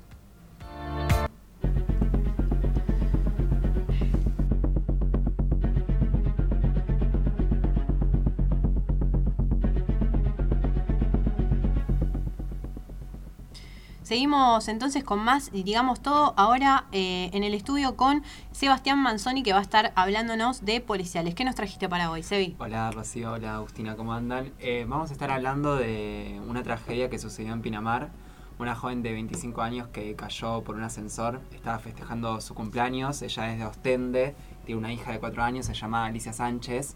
[14.08, 19.52] Seguimos entonces con más, digamos todo, ahora eh, en el estudio con Sebastián Manzoni que
[19.52, 21.36] va a estar hablándonos de policiales.
[21.36, 22.56] ¿Qué nos trajiste para hoy, Sebi?
[22.58, 24.54] Hola Rocío, hola Agustina, ¿cómo andan?
[24.60, 28.12] Eh, vamos a estar hablando de una tragedia que sucedió en Pinamar.
[28.60, 33.52] Una joven de 25 años que cayó por un ascensor, estaba festejando su cumpleaños, ella
[33.52, 36.96] es de Ostende, tiene una hija de 4 años, se llama Alicia Sánchez.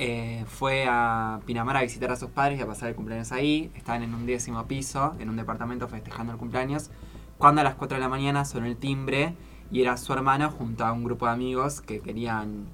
[0.00, 3.72] Eh, fue a Pinamar a visitar a sus padres y a pasar el cumpleaños ahí.
[3.74, 6.90] Estaban en un décimo piso, en un departamento festejando el cumpleaños.
[7.36, 9.34] Cuando a las 4 de la mañana sonó el timbre
[9.72, 12.66] y era su hermana junto a un grupo de amigos que querían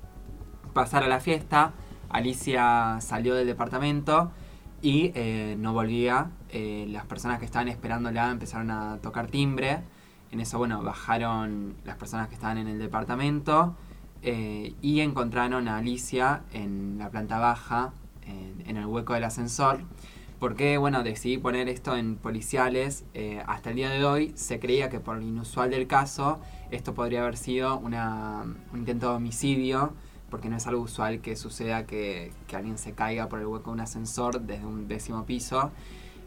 [0.74, 1.72] pasar a la fiesta.
[2.10, 4.30] Alicia salió del departamento
[4.82, 6.30] y eh, no volvía.
[6.50, 9.80] Eh, las personas que estaban esperándola empezaron a tocar timbre.
[10.30, 13.76] En eso, bueno, bajaron las personas que estaban en el departamento.
[14.24, 17.92] Eh, y encontraron a Alicia en la planta baja,
[18.26, 19.80] en, en el hueco del ascensor.
[20.40, 20.76] ¿Por qué?
[20.76, 23.04] Bueno, decidí poner esto en policiales.
[23.14, 26.92] Eh, hasta el día de hoy se creía que por lo inusual del caso, esto
[26.92, 29.94] podría haber sido una, un intento de homicidio,
[30.30, 33.70] porque no es algo usual que suceda que, que alguien se caiga por el hueco
[33.70, 35.70] de un ascensor desde un décimo piso.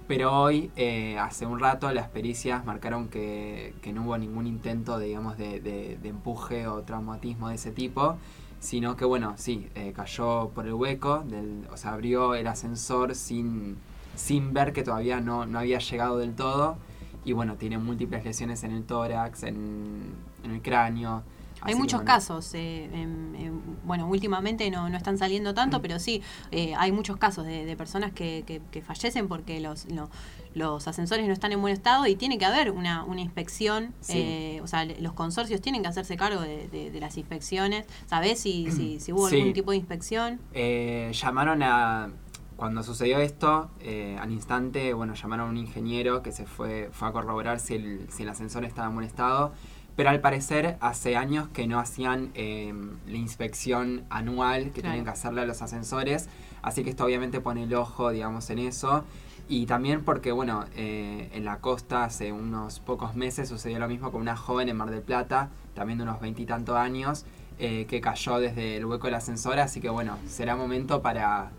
[0.08, 5.00] Pero hoy, eh, hace un rato, las pericias marcaron que, que no hubo ningún intento,
[5.00, 8.16] digamos, de, de- empuje o traumatismo de ese tipo,
[8.62, 11.26] sino que, bueno, sí, eh, cayó por el hueco,
[11.72, 13.78] o sea, abrió el ascensor sin,
[14.16, 16.78] sin ver que todavía no, no había llegado del todo.
[17.26, 21.24] Y bueno, tiene múltiples lesiones en el tórax, en, en el cráneo.
[21.62, 26.00] Hay Así muchos bueno, casos, eh, em, bueno, últimamente no, no están saliendo tanto, pero
[26.00, 30.10] sí, eh, hay muchos casos de, de personas que, que- que fallecen porque los, lo-
[30.54, 34.14] los ascensores no están en buen estado y tiene que haber una, una inspección, Sí.
[34.18, 38.40] eh, o sea, los consorcios tienen que hacerse cargo de, de- de las inspecciones, ¿sabés
[38.40, 39.38] si, si, si hubo Sí.
[39.38, 40.40] algún tipo de inspección?
[40.54, 42.10] Eh, llamaron a.
[42.56, 47.08] Cuando sucedió esto, eh, al instante, bueno, llamaron a un ingeniero que se fue, fue
[47.08, 49.54] a corroborar si el, si el ascensor estaba en buen estado.
[49.98, 52.74] Pero al parecer, hace años que no hacían eh,
[53.08, 54.90] la inspección anual que Claro.
[54.94, 56.30] tienen que hacerle a los ascensores.
[56.62, 59.04] Así que esto obviamente pone el ojo, digamos, en eso.
[59.50, 64.12] Y también porque, bueno, eh, en la costa hace unos pocos meses sucedió lo mismo
[64.12, 67.26] con una joven en Mar del Plata, también de unos veintitantos años,
[67.58, 69.58] eh, que cayó desde el hueco del ascensor.
[69.60, 71.50] Así que, bueno, será momento para,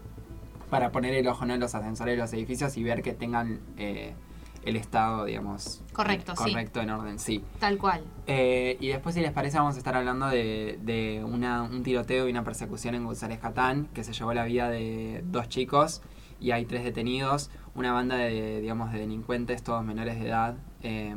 [0.70, 1.54] para poner el ojo ¿no?
[1.54, 4.14] en los ascensores de los edificios y ver que tengan eh,
[4.68, 6.44] el estado, digamos, Correcto, sí.
[6.44, 7.42] correcto en orden, sí.
[7.58, 8.02] Tal cual.
[8.26, 12.28] Eh, y después, si les parece, vamos a estar hablando de, de una- un tiroteo
[12.28, 16.02] y una persecución en González Catán, que se llevó la vida de dos chicos
[16.40, 17.50] y hay tres detenidos.
[17.74, 21.14] Una banda de, digamos, de delincuentes, todos menores de edad, eh,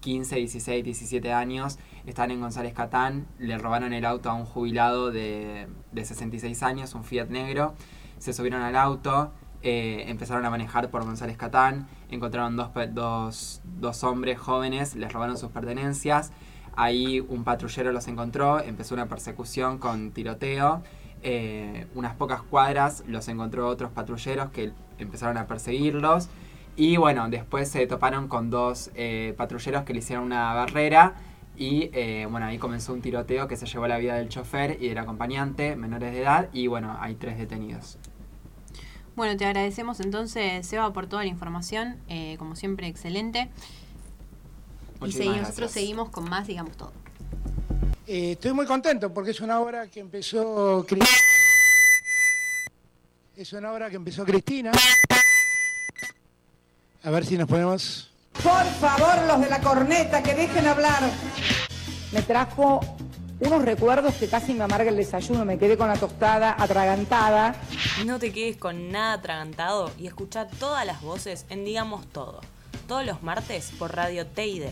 [0.00, 5.10] 15, 16, 17 años, están en González Catán, le robaron el auto a un jubilado
[5.10, 7.74] de, de 66 años, un Fiat negro,
[8.18, 14.04] se subieron al auto, eh, empezaron a manejar por González Catán, encontraron dos, dos, dos
[14.04, 16.32] hombres jóvenes, les robaron sus pertenencias,
[16.76, 20.82] ahí un patrullero los encontró, empezó una persecución con tiroteo,
[21.22, 26.28] eh, unas pocas cuadras los encontró otros patrulleros que empezaron a perseguirlos.
[26.76, 31.14] Y bueno, después se toparon con dos eh, patrulleros que le hicieron una barrera
[31.56, 34.88] y eh, bueno, ahí comenzó un tiroteo que se llevó la vida del chofer y
[34.88, 37.98] del acompañante, menores de edad, y bueno, hay tres detenidos.
[39.16, 43.50] Bueno, te agradecemos entonces, Seba, por toda la información, eh, como siempre, excelente.
[45.02, 45.42] Y segui- gracias.
[45.42, 46.92] nosotros seguimos con más, digamos todo.
[48.06, 51.06] Eh, estoy muy contento porque es una obra que empezó Cri-
[53.36, 54.72] es una obra que empezó Cristina.
[57.02, 58.10] A ver si nos ponemos.
[58.42, 61.02] Por favor, los de la corneta, que dejen hablar.
[62.12, 62.80] Me trajo
[63.40, 65.44] unos recuerdos que casi me amarga el desayuno.
[65.44, 67.54] Me quedé con la tostada atragantada.
[68.04, 72.40] No te quedes con nada atragantado y escucha todas las voces en Digamos Todo.
[72.86, 74.64] Todos los martes por Radio TID.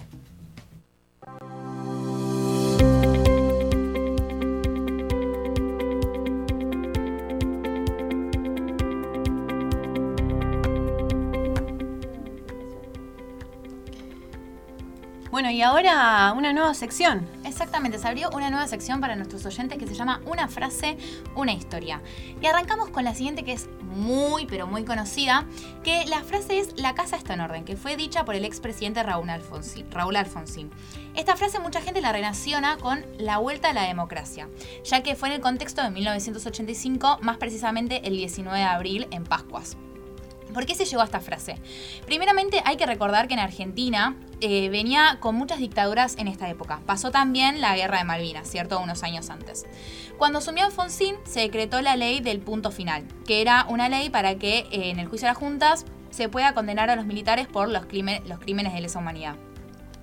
[15.30, 17.37] Bueno, y ahora una nueva sección.
[17.58, 20.96] Exactamente, se abrió una nueva sección para nuestros oyentes que se llama Una frase,
[21.34, 22.00] una historia.
[22.40, 25.44] Y arrancamos con la siguiente que es muy, pero muy conocida,
[25.82, 29.02] que la frase es La casa está en orden, que fue dicha por el expresidente
[29.02, 29.90] Raúl Alfonsín.
[29.90, 30.70] Raúl Alfonsín.
[31.16, 34.48] Esta frase mucha gente la relaciona con la vuelta a la democracia,
[34.84, 39.24] ya que fue en el contexto de 1985, más precisamente el 19 de abril en
[39.24, 39.76] Pascuas.
[40.52, 41.56] ¿Por qué se llegó a esta frase?
[42.06, 46.80] Primeramente hay que recordar que en Argentina eh, venía con muchas dictaduras en esta época.
[46.86, 48.80] Pasó también la guerra de Malvinas, ¿cierto?
[48.80, 49.66] Unos años antes.
[50.16, 54.36] Cuando asumió Alfonsín se decretó la ley del punto final, que era una ley para
[54.36, 57.68] que eh, en el juicio de las juntas se pueda condenar a los militares por
[57.68, 59.36] los, crímenes de lesa humanidad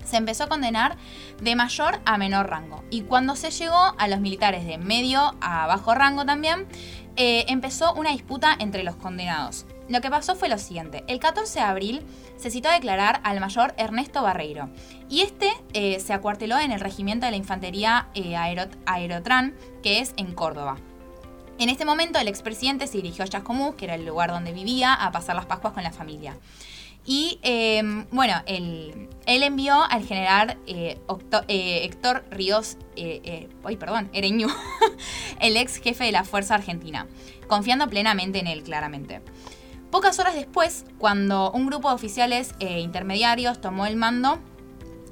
[0.04, 0.96] se empezó a condenar
[1.42, 2.84] de mayor a menor rango.
[2.90, 6.68] Y cuando se llegó a los militares de medio a bajo rango también,
[7.16, 9.66] eh, empezó una disputa entre los condenados.
[9.88, 11.04] Lo que pasó fue lo siguiente.
[11.06, 12.02] El 14 de abril
[12.36, 14.68] se citó a declarar al mayor Ernesto Barreiro.
[15.08, 20.00] Y este eh, se acuarteló en el regimiento de la infantería eh, Aerot- Aerotran, que
[20.00, 20.76] es en Córdoba.
[21.58, 24.92] En este momento el expresidente se dirigió a Chascomús, que era el lugar donde vivía,
[24.92, 26.36] a pasar las Pascuas con la familia.
[27.08, 30.98] Y eh, bueno, él, envió al general eh,
[31.46, 34.48] eh, Héctor Ríos, eh, ay, perdón, Ereñu,
[35.40, 37.06] el ex jefe de la Fuerza Argentina,
[37.46, 39.22] confiando plenamente en él, claramente.
[39.96, 44.38] Pocas horas después, cuando un grupo de oficiales eh, intermediarios tomó el mando,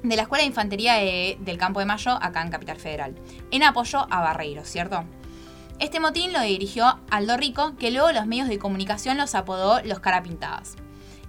[0.03, 3.15] de la Escuela de Infantería de- del Campo de Mayo, acá en Capital Federal,
[3.49, 5.03] en apoyo a Barreiro, ¿cierto?
[5.79, 10.01] Este motín lo dirigió Aldo Rico, que luego los medios de comunicación los apodó los
[10.01, 10.75] carapintadas.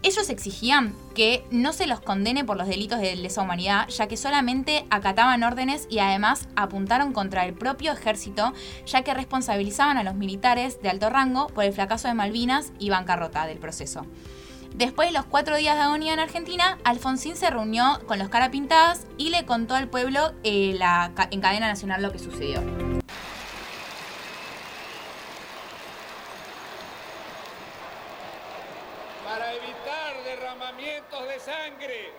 [0.03, 4.17] Ellos exigían que no se los condene por los delitos de lesa humanidad, ya que
[4.17, 8.53] solamente acataban órdenes y además apuntaron contra el propio ejército,
[8.87, 12.91] ya que responsabilizaban a los militares de alto rango por el fracaso de Malvinas y
[12.91, 14.07] bancarrota del proceso.
[14.77, 19.07] Después de los cuatro días de agonía en Argentina, Alfonsín se reunió con los carapintadas
[19.17, 20.79] y le contó al pueblo eh,
[21.31, 22.63] en cadena nacional lo que sucedió.
[29.27, 32.13] Para evitar derramamientos de sangre,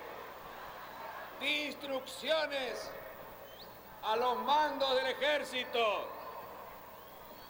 [1.39, 2.91] instrucciones
[4.03, 6.05] a los mandos del ejército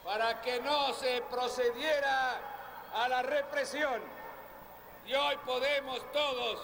[0.05, 2.39] para que no se procediera
[2.93, 3.99] a la represión.
[5.07, 6.59] Y hoy podemos todos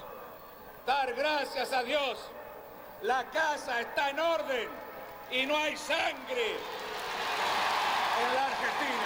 [0.86, 2.20] dar gracias a Dios.
[3.02, 4.70] La casa está en orden
[5.32, 6.58] y no hay sangre
[8.22, 9.03] en la Argentina.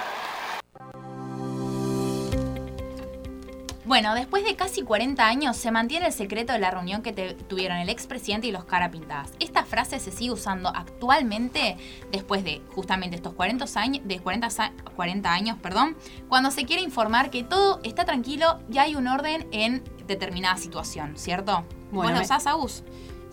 [3.88, 7.34] Bueno, después de casi 40 años se mantiene el secreto de la reunión que te-
[7.36, 9.32] tuvieron el expresidente y los carapintadas.
[9.40, 11.78] Esta frase se sigue usando actualmente
[12.12, 15.96] después de justamente estos 40 años, de 40, sa- 40 años, perdón,
[16.28, 21.14] cuando se quiere informar que todo está tranquilo y hay un orden en determinada situación,
[21.16, 21.64] ¿cierto?
[21.92, 22.84] Bueno, ¿Vos lo usás, Agus?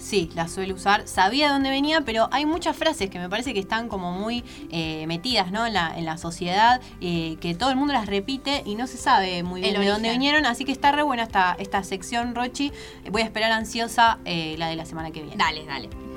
[0.04, 1.08] Sí, la suelo usar.
[1.08, 4.44] Sabía de dónde venía, pero hay muchas frases que me parece que están como muy
[4.70, 5.66] eh, metidas ¿no?
[5.66, 8.98] en, la, en la sociedad, eh, que todo el mundo las repite y no se
[8.98, 10.44] sabe muy bien El de dónde vinieron.
[10.44, 12.70] Así que está re buena esta, esta sección, Rochi.
[13.10, 15.36] Voy a esperar ansiosa eh, la de la semana que viene.
[15.38, 16.13] Dale, dale.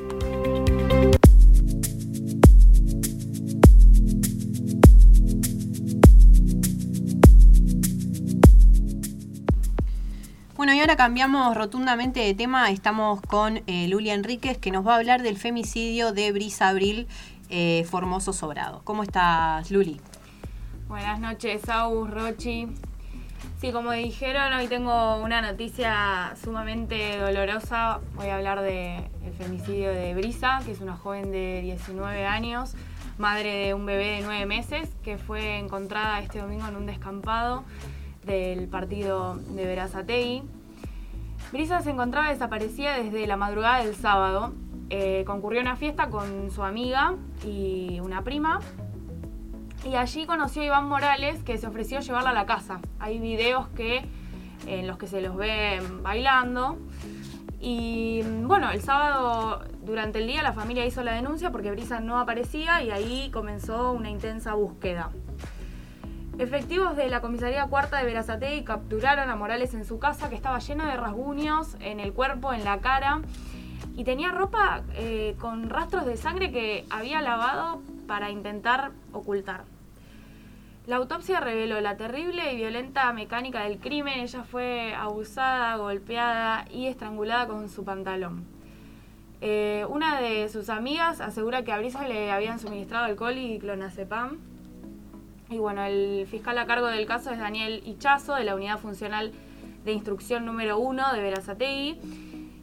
[10.57, 12.71] Bueno, y ahora cambiamos rotundamente de tema.
[12.71, 17.07] Estamos con eh, Luli Enríquez, que nos va a hablar del femicidio de Brisa Abril
[17.51, 18.81] eh, Formoso Sobrado.
[18.83, 20.01] ¿Cómo estás, Luli?
[20.87, 22.69] Buenas noches, Agus, Rochi.
[23.61, 27.99] Sí, como dijeron, hoy tengo una noticia sumamente dolorosa.
[28.15, 29.03] Voy a hablar del
[29.37, 32.73] femicidio de Brisa, que es una joven de 19 años,
[33.19, 37.63] madre de un bebé de 9 meses, que fue encontrada este domingo en un descampado
[38.27, 40.43] del partido de Verazategui.
[41.51, 44.53] Brisa se encontraba desaparecida desde la madrugada del sábado.
[44.89, 47.15] Eh, concurrió a una fiesta con su amiga
[47.45, 48.59] y una prima,
[49.85, 52.79] y allí conoció a Iván Morales que se ofreció llevarla a la casa.
[52.99, 54.05] Hay videos que,
[54.65, 56.77] en los que se los ve bailando.
[57.59, 62.19] Y bueno, el sábado durante el día la familia hizo la denuncia porque Brisa no
[62.19, 65.09] aparecía y ahí comenzó una intensa búsqueda.
[66.39, 70.59] Efectivos de la comisaría cuarta de Verazategui capturaron a Morales en su casa que estaba
[70.59, 73.21] llena de rasguños en el cuerpo, en la cara
[73.95, 79.63] y tenía ropa eh, con rastros de sangre que había lavado para intentar ocultar.
[80.85, 84.19] La autopsia reveló la terrible y violenta mecánica del crimen.
[84.19, 88.45] Ella fue abusada, golpeada y estrangulada con su pantalón.
[89.41, 94.37] Eh, una de sus amigas asegura que a Brisa le habían suministrado alcohol y clonazepam.
[95.49, 99.31] Y bueno, el fiscal a cargo del caso es Daniel Ichazo, de la Unidad Funcional
[99.85, 101.99] de Instrucción número 1 de Verazategui,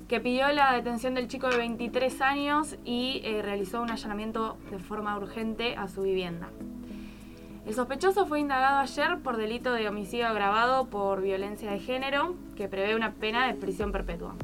[0.06, 4.78] que pidió la detención del chico de 23 años y eh, realizó un allanamiento de
[4.78, 6.50] forma urgente a su vivienda.
[7.66, 12.68] El sospechoso fue indagado ayer por delito de homicidio agravado por violencia de género, que
[12.68, 14.34] prevé una pena de prisión perpetua.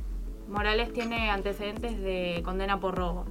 [0.48, 3.26] Morales tiene antecedentes de condena por robo.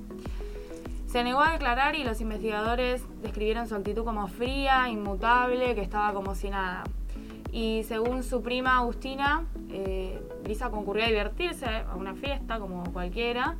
[1.09, 6.13] Se negó a declarar y los investigadores describieron su actitud como fría, inmutable, que estaba
[6.13, 6.83] como si nada.
[7.51, 13.55] Y según su prima Agustina, eh, Brisa concurrió a divertirse a una fiesta como cualquiera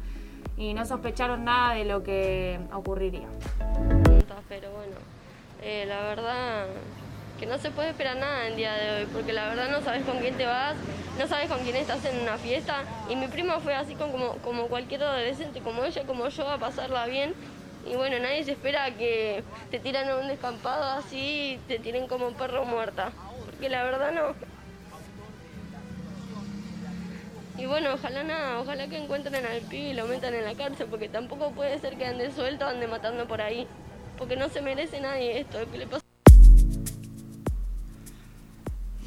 [0.57, 3.27] y no sospecharon nada de lo que ocurriría.
[4.47, 4.95] pero bueno,
[5.63, 6.67] eh, la verdad
[7.39, 10.03] que no se puede esperar nada el día de hoy, porque la verdad no sabes
[10.03, 10.75] con quién te vas,
[11.17, 14.33] no sabes con quién estás en una fiesta, y mi prima fue así con- como,
[14.37, 17.33] como cualquier adolescente, como ella, como yo, a pasarla bien,
[17.89, 22.07] y bueno, nadie se espera que te tiran a un descampado así y te tiren
[22.07, 23.11] como perro muerta,
[23.45, 24.35] porque la verdad no.
[27.57, 30.87] Y bueno, ojalá nada, ojalá que encuentren al pibe y lo metan en la cárcel,
[30.89, 33.67] porque tampoco puede ser que ande suelto, ande matando por ahí,
[34.17, 36.08] porque no se merece nadie esto que le pasa.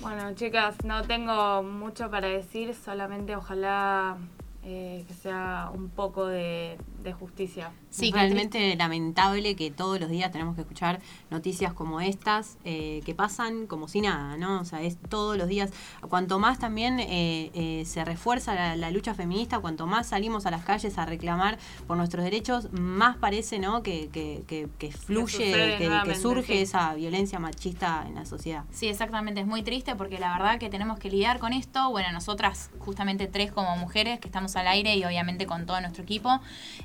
[0.03, 4.17] Bueno, chicas, no tengo mucho para decir, solamente ojalá
[4.65, 10.09] eh, que sea un poco de, de justicia Sí, Es realmente lamentable que todos los
[10.09, 11.01] días tenemos que escuchar
[11.31, 14.61] noticias como estas eh, que pasan como si nada, ¿no?
[14.61, 15.71] O sea, es todos los días.
[16.09, 20.51] Cuanto más también eh, eh, se refuerza la, la lucha feminista, cuanto más salimos a
[20.51, 23.83] las calles a reclamar por nuestros derechos, más parece, ¿no?
[23.83, 26.59] Que, que, que, que fluye, que, surge sí.
[26.63, 28.65] esa violencia machista en la sociedad.
[28.71, 31.91] Sí, exactamente, es muy triste porque la verdad que tenemos que lidiar con esto.
[31.91, 36.03] Bueno, nosotras, justamente tres como mujeres que estamos al aire y obviamente con todo nuestro
[36.03, 36.41] equipo,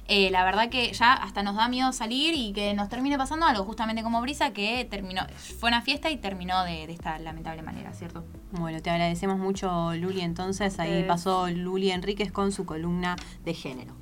[0.07, 3.45] eh, la verdad que ya hasta nos da miedo salir y que nos termine pasando
[3.45, 5.23] algo, justamente como Brisa, que terminó,
[5.59, 8.23] fue una fiesta y terminó de, de esta lamentable manera, ¿cierto?
[8.51, 10.21] Bueno, te agradecemos mucho, Luli.
[10.21, 13.95] Entonces, ahí pasó Luli Enríquez con su columna de género.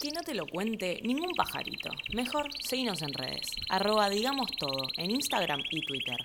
[0.00, 1.90] Que no te lo cuente ningún pajarito.
[2.14, 3.48] Mejor seguinos en redes.
[3.68, 6.16] Arroba digamos todo en Instagram y Twitter.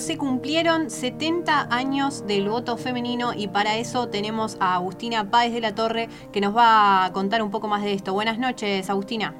[0.00, 5.60] Se cumplieron 70 años del voto femenino y para eso tenemos a Agustina Páez de
[5.60, 8.12] la Torre que nos va a contar un poco más de esto.
[8.12, 9.34] Buenas noches, Agustina.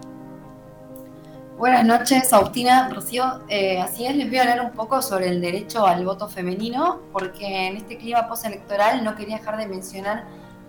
[1.58, 3.42] Buenas noches, Agustina, Rocío.
[3.48, 7.00] Eh, así es, les voy a hablar un poco sobre el derecho al voto femenino,
[7.12, 10.24] porque en este clima postelectoral no quería dejar de mencionar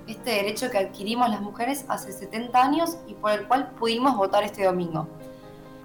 [0.07, 4.43] este derecho que adquirimos las mujeres hace 70 años y por el cual pudimos votar
[4.43, 5.07] este domingo.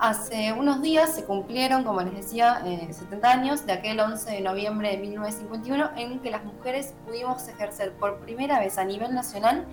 [0.01, 4.40] Hace unos días se cumplieron, como les decía, eh, 70 años de aquel 11 de
[4.40, 9.66] noviembre de 1951 en que las mujeres pudimos ejercer por primera vez a nivel nacional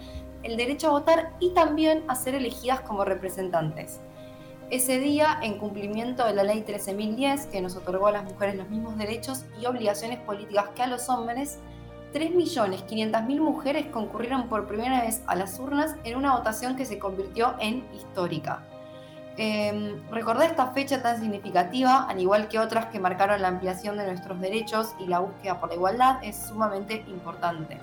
[0.44, 4.02] el derecho a votar y también a ser elegidas como representantes.
[4.70, 8.68] Ese día, en cumplimiento de la ley 13.010, que nos otorgó a las mujeres los
[8.68, 11.60] mismos derechos y obligaciones políticas que a los hombres,
[12.14, 17.56] 3.500.000 mujeres concurrieron por primera vez a las urnas en una votación que se convirtió
[17.62, 18.62] en histórica.
[19.40, 24.08] Eh, recordar esta fecha tan significativa, al igual que otras que marcaron la ampliación de
[24.08, 27.78] nuestros derechos y la búsqueda por la igualdad, es sumamente importante.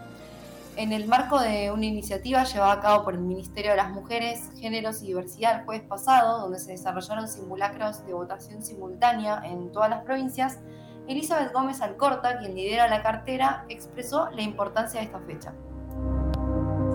[0.77, 4.51] En el marco de una iniciativa llevada a cabo por el Ministerio de las Mujeres,
[4.59, 9.89] Géneros y Diversidad el jueves pasado, donde se desarrollaron simulacros de votación simultánea en todas
[9.89, 10.59] las provincias,
[11.07, 15.53] Elizabeth Gómez Alcorta, quien lidera la cartera, expresó la importancia de esta fecha.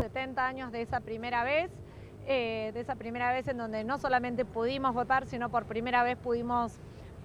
[0.01, 1.71] 70 años de esa primera vez,
[2.31, 6.15] eh, de esa primera vez en donde no solamente pudimos votar, sino por primera vez
[6.15, 6.79] pudimos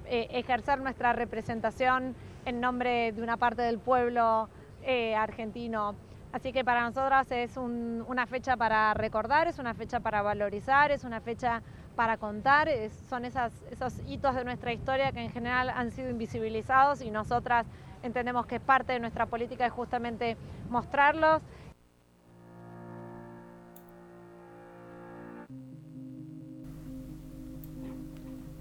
[0.06, 4.48] eh, ejercer nuestra representación en nombre de una parte del pueblo
[4.82, 5.94] eh, argentino.
[6.32, 10.90] Así que para nosotras es un- una fecha para recordar, es una fecha para valorizar,
[10.90, 11.62] es una fecha
[11.96, 16.10] para contar, es- son esas, esos hitos de nuestra historia que en general han sido
[16.10, 17.66] invisibilizados y nosotras
[18.02, 20.36] entendemos que parte de nuestra política es justamente
[20.70, 21.42] mostrarlos.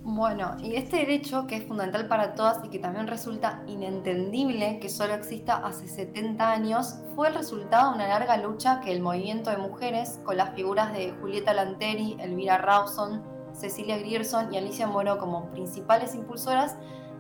[0.06, 4.90] Bueno, y este derecho que es fundamental para todas y que también resulta inentendible que
[4.90, 9.50] solo exista hace 70 años, fue el resultado de una larga lucha que el movimiento
[9.50, 13.24] de mujeres, con las figuras de Julieta Lanteri, Elvira Rawson,
[13.54, 16.76] Cecilia Grierson y Alicia Moro como principales impulsoras,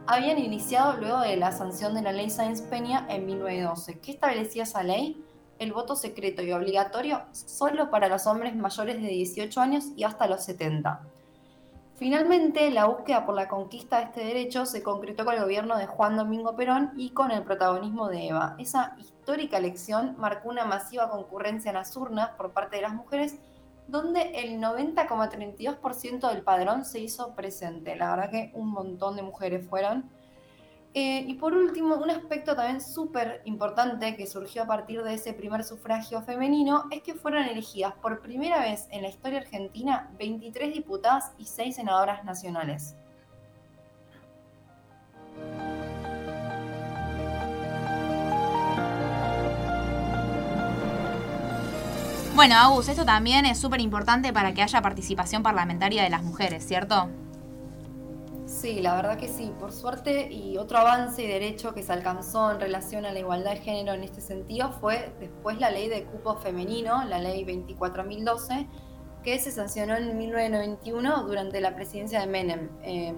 [0.05, 3.99] habían iniciado luego de la sanción de la ley Sáenz Peña en 1912.
[4.01, 5.23] ¿Qué establecía esa ley?
[5.57, 10.27] El voto secreto y obligatorio solo para los hombres mayores de 18 años y hasta
[10.27, 11.12] los 70.
[12.03, 15.85] Finalmente, la búsqueda por la conquista de este derecho se concretó con el gobierno de
[15.85, 18.57] Juan Domingo Perón y con el protagonismo de Eva.
[18.59, 23.39] Esa histórica elección marcó una masiva concurrencia en las urnas por parte de las mujeres,
[23.87, 27.95] donde el 90,32% del padrón se hizo presente.
[27.95, 30.09] La verdad que un montón de mujeres fueron.
[30.95, 35.33] Eh, y por último, un aspecto también súper importante que surgió a partir de ese
[35.33, 40.71] primer sufragio femenino es que fueron elegidas por primera vez en la historia argentina 23
[40.71, 42.95] diputadas y 6 senadoras nacionales.
[52.35, 56.67] Bueno, Agus, esto también es súper importante para que haya participación parlamentaria de las mujeres,
[56.67, 57.09] ¿cierto?
[58.63, 62.49] Sí, la verdad que sí, por suerte y otro avance y derecho que se alcanzó
[62.49, 66.05] en relación a la igualdad de género en este sentido fue después la ley de
[66.05, 68.69] cupo femenino, la ley 24.012,
[69.21, 72.69] que se sancionó en 1991 durante la presidencia de Menem.
[72.83, 73.13] Eh,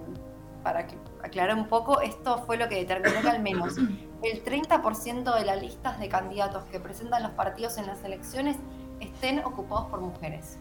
[0.64, 0.84] para
[1.22, 5.62] aclarar un poco, esto fue lo que determinó que al menos el 30% de las
[5.62, 8.56] listas de candidatos que presentan los partidos en las elecciones
[8.98, 10.58] estén ocupados por mujeres.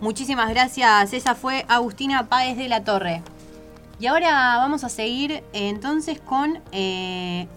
[0.00, 1.12] Muchísimas gracias.
[1.12, 3.22] Esa fue Agustina Páez de la Torre.
[3.98, 7.48] Y ahora vamos a seguir eh, entonces con eh,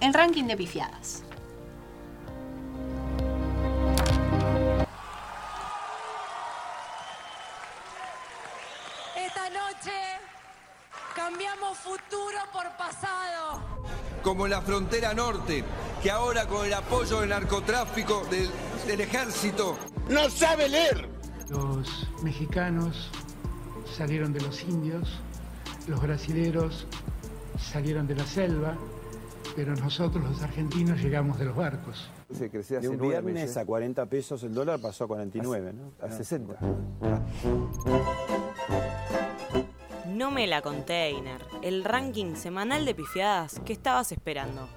[0.00, 1.22] el ranking de pifiadas.
[9.16, 9.92] Esta noche
[11.14, 13.62] cambiamos futuro por pasado.
[14.22, 15.64] Como la frontera norte,
[16.02, 18.50] que ahora con el apoyo del narcotráfico, del,
[18.86, 19.78] del ejército...
[20.10, 21.15] No sabe leer
[21.50, 23.10] los mexicanos
[23.96, 25.20] salieron de los indios,
[25.86, 26.86] los brasileros
[27.58, 28.76] salieron de la selva,
[29.54, 32.10] pero nosotros los argentinos llegamos de los barcos.
[32.32, 33.56] Se creció De hace un viernes meses.
[33.56, 35.92] a 40 pesos el dólar pasó a 49, ¿no?
[36.04, 36.58] A 60.
[40.08, 44.68] No me la container, el ranking semanal de pifiadas que estabas esperando.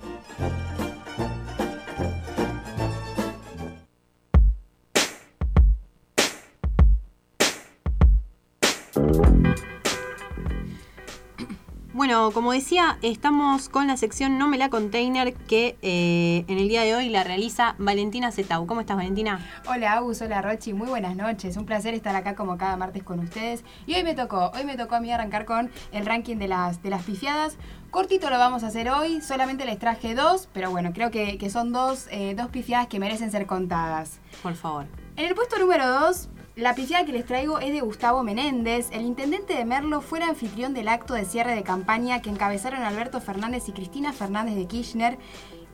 [12.00, 16.70] Bueno, como decía, estamos con la sección No me la container que eh, en el
[16.70, 18.66] día de hoy la realiza Valentina Zetau.
[18.66, 19.46] ¿Cómo estás, Valentina?
[19.68, 21.58] Hola Agus, hola Rochi, muy buenas noches.
[21.58, 23.66] Un placer estar acá como cada martes con ustedes.
[23.86, 26.82] Y hoy me tocó, hoy me tocó a mí arrancar con el ranking de las,
[26.82, 27.58] de las pifiadas.
[27.92, 31.50] Cortito lo vamos a hacer hoy, solamente les traje dos, pero bueno, creo que, que
[31.50, 34.22] son dos, eh, dos pifiadas que merecen ser contadas.
[34.42, 34.86] Por favor.
[35.18, 36.30] En el puesto número 2,
[36.60, 38.90] la pifiada que les traigo es de Gustavo Menéndez.
[38.92, 42.82] El intendente de Merlo fue el anfitrión del acto de cierre de campaña que encabezaron
[42.82, 45.18] Alberto Fernández y Cristina Fernández de Kirchner.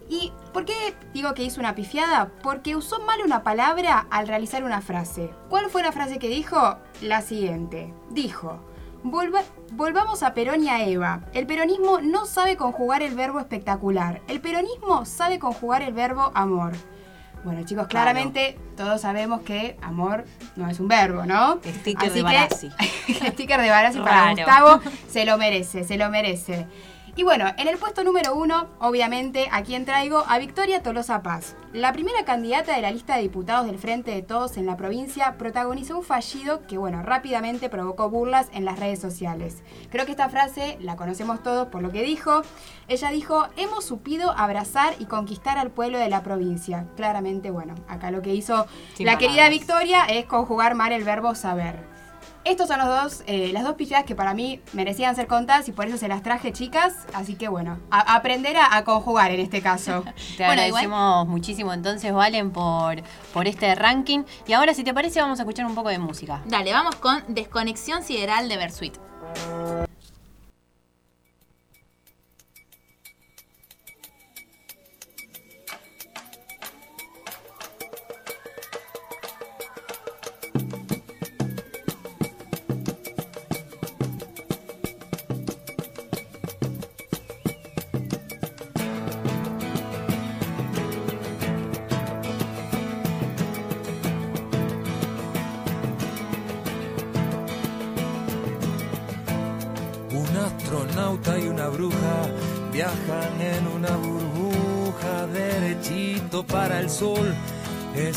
[0.07, 0.73] ¿Y por qué
[1.13, 2.31] digo que hizo una pifiada?
[2.43, 5.31] Porque usó mal una palabra al realizar una frase.
[5.49, 6.77] ¿Cuál fue la frase que dijo?
[7.01, 7.91] La siguiente.
[8.11, 8.59] Dijo,
[9.03, 11.21] "Volva- volvamos a Perón y a Eva.
[11.33, 14.21] El peronismo no sabe conjugar el verbo espectacular.
[14.27, 16.73] El peronismo sabe conjugar el verbo amor.
[17.45, 18.05] Bueno, chicos, Claro.
[18.11, 20.25] claramente todos sabemos que amor
[20.55, 21.59] no es un verbo, ¿no?
[21.63, 22.69] Sticker Así de que- Barassi.
[23.33, 24.31] sticker de Barassi para.
[24.31, 24.81] Gustavo.
[25.07, 26.65] Se lo merece, se lo merece.
[27.17, 31.55] Y bueno, en el puesto número uno, obviamente, a quien traigo a Victoria Tolosa Paz.
[31.71, 35.37] La primera candidata de la lista de diputados del Frente de Todos en la provincia
[35.37, 39.63] protagonizó un fallido que, bueno, rápidamente provocó burlas en las redes sociales.
[39.91, 42.41] Creo que esta frase la conocemos todos por lo que dijo.
[42.89, 46.85] Ella dijo, hemos supido abrazar y conquistar al pueblo de la provincia.
[46.97, 49.47] Claramente, bueno, acá lo que hizo Sin la querida.
[49.47, 51.94] Victoria es conjugar mal el verbo saber.
[52.45, 55.71] Estos son los dos, eh, las dos pifiadas que para mí merecían ser contadas y
[55.71, 56.93] por eso se las traje, chicas.
[57.13, 60.03] Así que bueno, a- aprender a, a conjugar en este caso.
[60.37, 63.01] Te agradecemos muchísimo entonces, Valen, por,
[63.33, 64.23] por este ranking.
[64.47, 66.41] Y ahora, si te parece, vamos a escuchar un poco de música.
[66.45, 68.95] Dale, vamos con Desconexión Sideral de Versuit.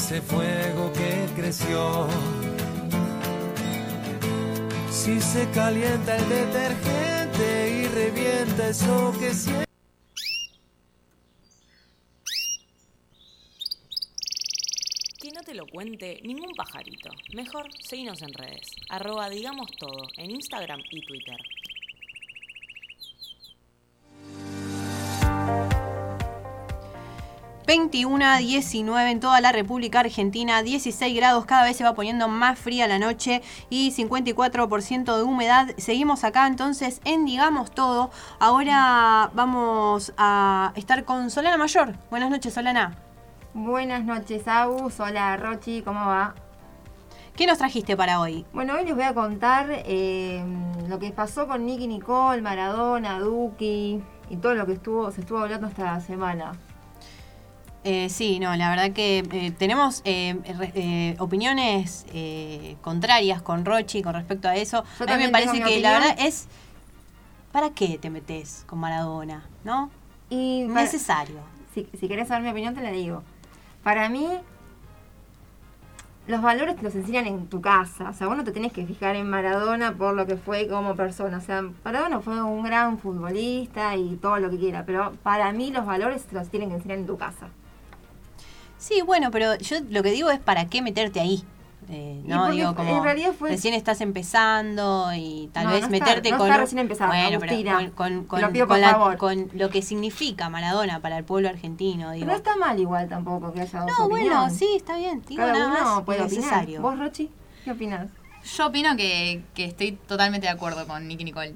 [0.08, 2.08] Ese fuego que creció.
[4.90, 9.68] Si se calienta el detergente y revienta eso que siente.
[15.34, 17.10] No te lo cuente ningún pajarito.
[17.34, 18.66] Mejor seguinos en redes.
[18.88, 21.36] Arroba digamos todo en Instagram y Twitter.
[27.70, 32.58] A 19 en toda la República Argentina, 16 grados, cada vez se va poniendo más
[32.58, 35.68] fría la noche y 54% de humedad.
[35.76, 38.10] Seguimos acá entonces en Digamos Todo.
[38.38, 41.92] Ahora vamos a estar con Solana Mayor.
[42.08, 42.96] Buenas noches, Solana.
[43.52, 44.98] Buenas noches, Agus.
[44.98, 46.34] Hola, Rochi, ¿cómo va?
[47.36, 48.46] ¿Qué nos trajiste para hoy?
[48.54, 50.42] Bueno, hoy les voy a contar eh,
[50.88, 55.40] lo que pasó con Nicky Nicole, Maradona, Duki y todo lo que estuvo se estuvo
[55.40, 56.52] hablando esta semana.
[57.84, 60.36] Eh, sí, no, la verdad que eh, tenemos eh,
[60.74, 64.84] eh, opiniones eh, contrarias con Rochi con respecto a eso.
[64.98, 66.48] Yo a mí me parece que la verdad es.
[67.52, 69.46] ¿Para qué te metes con Maradona?
[69.64, 69.90] ¿No?
[70.28, 71.40] Y Necesario.
[71.72, 73.22] Si, si querés saber mi opinión, te la digo.
[73.82, 74.28] Para mí,
[76.26, 78.10] los valores te los enseñan en tu casa.
[78.10, 80.94] O sea, vos no te tenés que fijar en Maradona por lo que fue como
[80.94, 81.38] persona.
[81.38, 84.84] O sea, Maradona fue un gran futbolista y todo lo que quiera.
[84.84, 87.48] Pero para mí, los valores te los tienen que enseñar en tu casa.
[88.78, 91.42] Sí, bueno, pero yo lo que digo es para qué meterte ahí.
[91.90, 95.80] Eh, no, porque digo, en como realidad fue- recién estás empezando y tal No, vez
[95.80, 96.46] no está- meterte no con.
[96.46, 99.16] está un- recién empezando, bueno, pero con, con, Te con- lo pido con por la-
[99.16, 102.10] con lo que significa Maradona para el pueblo argentino.
[102.12, 102.26] Digo.
[102.26, 104.08] Pero no está mal igual tampoco que haya No, opinión.
[104.10, 105.22] bueno, sí, está bien.
[105.26, 106.80] Digo, Cada nada uno más puede innecesario.
[106.80, 106.82] opinar.
[106.82, 107.30] ¿Vos, Rochi?
[107.64, 108.08] ¿Qué opinas?
[108.56, 111.54] Yo opino que, que estoy totalmente de acuerdo con Nicky Nicole.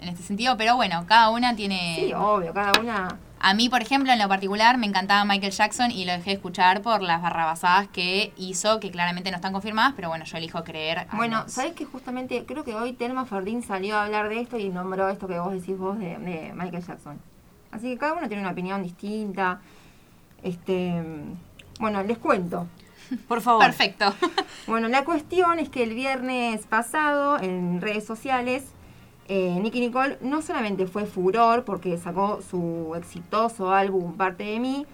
[0.00, 1.94] en este sentido, pero bueno, cada una tiene...
[1.96, 3.18] Sí, obvio, cada una...
[3.44, 6.36] A mí, por ejemplo, en lo particular, me encantaba Michael Jackson y lo dejé de
[6.36, 10.62] escuchar por las barrabasadas que hizo, que claramente no están confirmadas, pero bueno, yo elijo
[10.62, 11.06] creer.
[11.12, 14.58] Bueno, los- ¿sabes que justamente creo que hoy Telma Fardín salió a hablar de esto
[14.58, 17.18] y nombró esto que vos decís vos de, de Michael Jackson?
[17.72, 19.60] Así que cada uno tiene una opinión distinta.
[20.42, 21.02] Este,
[21.80, 22.66] bueno, les cuento.
[23.28, 23.64] Por favor.
[23.64, 24.14] Perfecto.
[24.68, 28.62] Bueno, la cuestión es que el viernes pasado en redes sociales,
[29.34, 34.86] eh, Nicky Nicole no solamente fue furor porque sacó su exitoso álbum Parte de mí,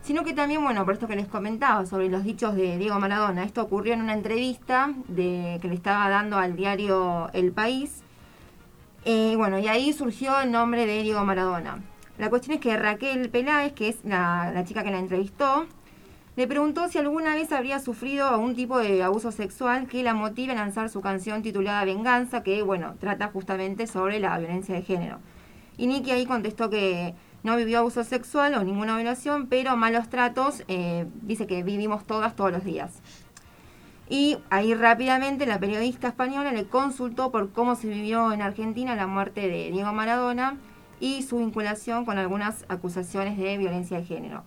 [0.00, 3.42] sino que también, bueno, por esto que les comentaba sobre los dichos de Diego Maradona,
[3.42, 8.04] esto ocurrió en una entrevista que le estaba dando al diario El País.
[9.04, 11.82] Eh, bueno, y ahí surgió el nombre de Diego Maradona.
[12.16, 15.66] La cuestión es que Raquel Peláez, que es la, la chica que la entrevistó,
[16.36, 20.52] le preguntó si alguna vez habría sufrido algún tipo de abuso sexual que la motive
[20.52, 25.18] a lanzar su canción titulada Venganza, que, bueno, trata justamente sobre la violencia de género.
[25.76, 27.14] Y Nicky ahí contestó que
[27.44, 32.34] no vivió abuso sexual o ninguna violación, pero malos tratos, eh, dice que vivimos todas
[32.34, 33.00] todos los días.
[34.08, 39.06] Y ahí rápidamente la periodista española le consultó por cómo se vivió en Argentina la
[39.06, 40.56] muerte de Diego Maradona
[41.00, 44.42] y su vinculación con algunas acusaciones de violencia de género.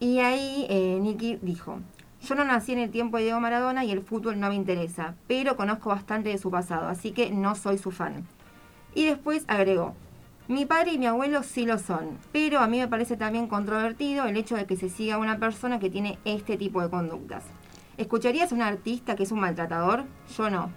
[0.00, 1.78] Y ahí eh, Nicky dijo,
[2.22, 5.14] yo no nací en el tiempo de Diego Maradona y el fútbol no me interesa,
[5.26, 8.26] pero conozco bastante de su pasado, así que no soy su fan.
[8.94, 9.94] Y después agregó,
[10.48, 14.24] mi padre y mi abuelo sí lo son, pero a mí me parece también controvertido
[14.24, 17.44] el hecho de que se siga una persona que tiene este tipo de conductas.
[17.98, 20.04] ¿Escucharías a un artista que es un maltratador?
[20.34, 20.70] Yo no.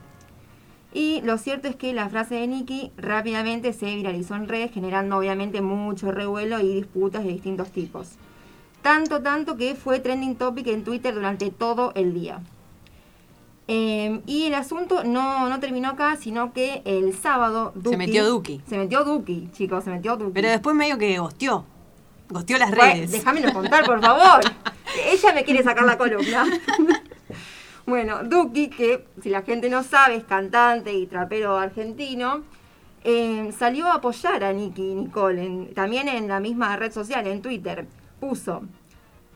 [0.93, 5.17] Y lo cierto es que la frase de Nicky rápidamente se viralizó en redes, generando
[5.17, 8.17] obviamente mucho revuelo y disputas de distintos tipos.
[8.83, 12.41] Tanto, tanto que fue trending topic en Twitter durante todo el día.
[13.69, 17.73] Eh, y el asunto no, no terminó acá, sino que el sábado...
[17.83, 18.61] Se metió Duki.
[18.67, 20.33] Se metió Duki, chicos, se metió Duki.
[20.33, 21.65] Pero después medio que gosteó.
[22.29, 23.11] Gosteó las Bueno, redes.
[23.11, 24.41] déjamelo contar, por favor.
[25.11, 26.45] Ella me quiere sacar la columna.
[27.85, 32.41] bueno, Duki, que si la gente no sabe, es cantante y trapero argentino,
[33.05, 37.41] eh, salió a apoyar a Nicky Nicole, en- también en la misma red social, en
[37.41, 37.87] Twitter.
[38.23, 38.61] Puso,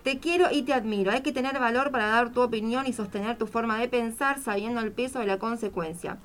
[0.02, 1.12] te quiero y te admiro.
[1.12, 4.80] Hay que tener valor para dar tu opinión y sostener tu forma de pensar sabiendo
[4.80, 6.20] el peso de la consecuencia.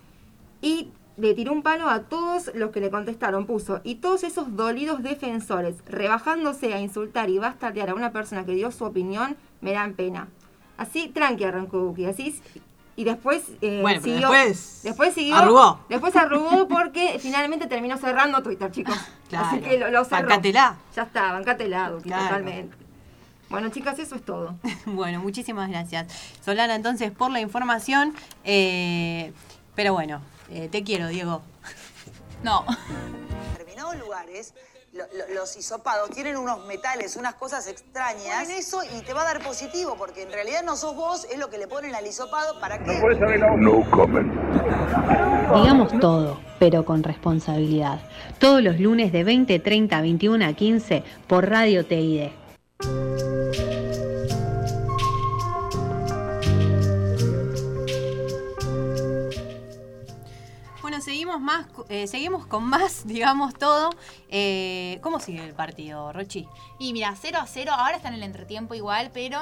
[0.60, 3.46] Y le tiró un palo a todos los que le contestaron.
[3.46, 8.54] Puso, y todos esos dolidos defensores, rebajándose a insultar y bastatear a una persona que
[8.54, 10.28] dio su opinión, me dan pena.
[10.76, 12.04] Así, tranqui arrancó Duki.
[12.04, 12.40] Así,
[12.96, 14.30] y después eh, Bueno, siguió.
[14.30, 15.36] después después siguió.
[15.36, 15.80] arrugó.
[15.88, 18.96] Después arrugó porque finalmente terminó cerrando Twitter, chicos.
[19.28, 19.46] Claro.
[19.46, 20.28] Así que lo, lo cerró.
[20.28, 20.76] Bancatela.
[20.94, 22.24] Ya está, bancatela, Duki, Claro.
[22.24, 22.76] totalmente.
[23.48, 24.56] Bueno, chicas, eso es todo.
[24.86, 26.06] Bueno, muchísimas gracias.
[26.44, 28.14] Solana, entonces, por la información.
[28.44, 29.32] eh,
[29.74, 30.20] pero bueno,
[30.50, 31.40] eh, te quiero, Diego.
[32.42, 32.64] No.
[33.52, 34.52] determinados lugares
[34.92, 38.42] lo- lo- los hisopados tienen unos metales, unas cosas extrañas.
[38.42, 41.38] Ponen eso y te va a dar positivo, porque en realidad no sos vos, es
[41.38, 42.60] lo que le ponen al hisopado.
[42.60, 43.00] ¿Para qué?
[43.58, 44.32] No comment.
[45.54, 48.00] Digamos todo, pero con responsabilidad.
[48.38, 52.28] Todos los lunes de 20.30 a 21 a 15 por Radio TID.
[61.32, 63.90] Seguimos más, eh, seguimos con más, digamos todo.
[64.28, 66.46] Eh, ¿Cómo sigue el partido, Rochi?
[66.78, 69.40] Y mira, 0 a 0, ahora está en el entretiempo igual, pero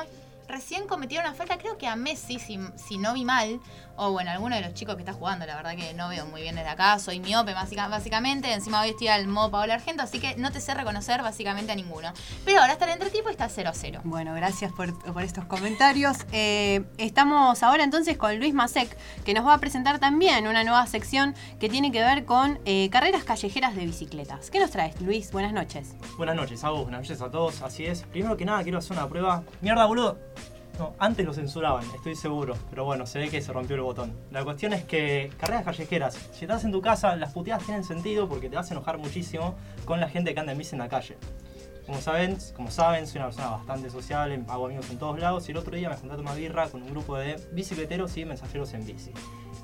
[0.51, 3.61] recién cometieron una falta, creo que a Messi, si, si no vi mal,
[3.97, 6.41] o bueno, alguno de los chicos que está jugando, la verdad que no veo muy
[6.43, 10.19] bien desde acá, soy miope básica- básicamente, encima hoy estoy al modo Paola Argento, así
[10.21, 12.13] que no te sé reconocer básicamente a ninguno.
[12.45, 14.01] Pero ahora está el entretiempo y está 0 a 0.
[14.05, 16.17] Bueno, gracias por, por estos comentarios.
[16.33, 20.87] Eh, estamos ahora entonces con Luis Masek, que nos va a presentar también una nueva
[20.87, 24.51] sección que tiene que ver con eh, carreras callejeras de bicicletas.
[24.51, 25.31] ¿Qué nos traes, Luis?
[25.31, 25.95] Buenas noches.
[26.17, 26.83] Buenas noches, Agus.
[26.85, 27.61] Buenas noches a todos.
[27.63, 28.03] Así es.
[28.05, 29.43] Primero que nada, quiero hacer una prueba.
[29.61, 30.19] Mierda, boludo.
[30.81, 32.55] No, antes lo censuraban, estoy seguro.
[32.71, 34.17] Pero bueno, se ve que se rompió el botón.
[34.31, 36.15] La cuestión es que carreras callejeras.
[36.33, 39.57] Si estás en tu casa, las puteadas tienen sentido porque te vas a enojar muchísimo
[39.85, 41.19] con la gente que anda en bici en la calle.
[41.85, 45.53] Como saben, como saben, soy una persona bastante sociable, hago amigos en todos lados y
[45.53, 48.73] el otro día me junté a tomar birra con un grupo de bicicleteros y mensajeros
[48.73, 49.13] en bici.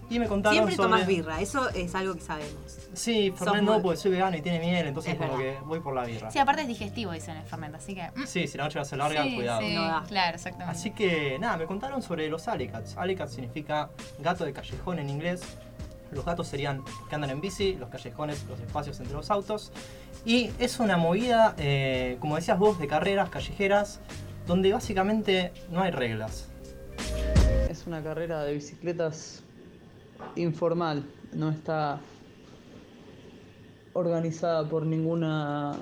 [0.08, 0.88] Y me contaron Siempre sobre...
[0.90, 2.78] tomas birra, eso es algo que sabemos.
[2.94, 5.58] Sí, Fernet no, muy- porque soy vegano y tiene miel, entonces Es como verdad.
[5.60, 6.30] que voy por la birra.
[6.30, 8.02] Sí, aparte es digestivo, dicen el fernet, así que...
[8.14, 8.24] mm.
[8.26, 9.60] Sí, si la noche va a ser larga, Sí, cuidado.
[9.62, 9.76] sí,
[10.08, 10.78] claro, exactamente.
[10.78, 12.96] Así que nada, me contaron sobre los Alicats.
[12.96, 13.90] Alicat significa
[14.20, 15.42] gato de callejón en inglés.
[16.12, 19.72] Los gatos serían que andan en bici, los callejones, los espacios entre los autos.
[20.24, 23.98] Y es una movida, eh, como decías vos, de carreras callejeras,
[24.46, 26.46] donde básicamente no hay reglas.
[27.68, 29.42] Es una carrera de bicicletas
[30.36, 32.00] informal, no está
[33.92, 35.76] organizada por ninguna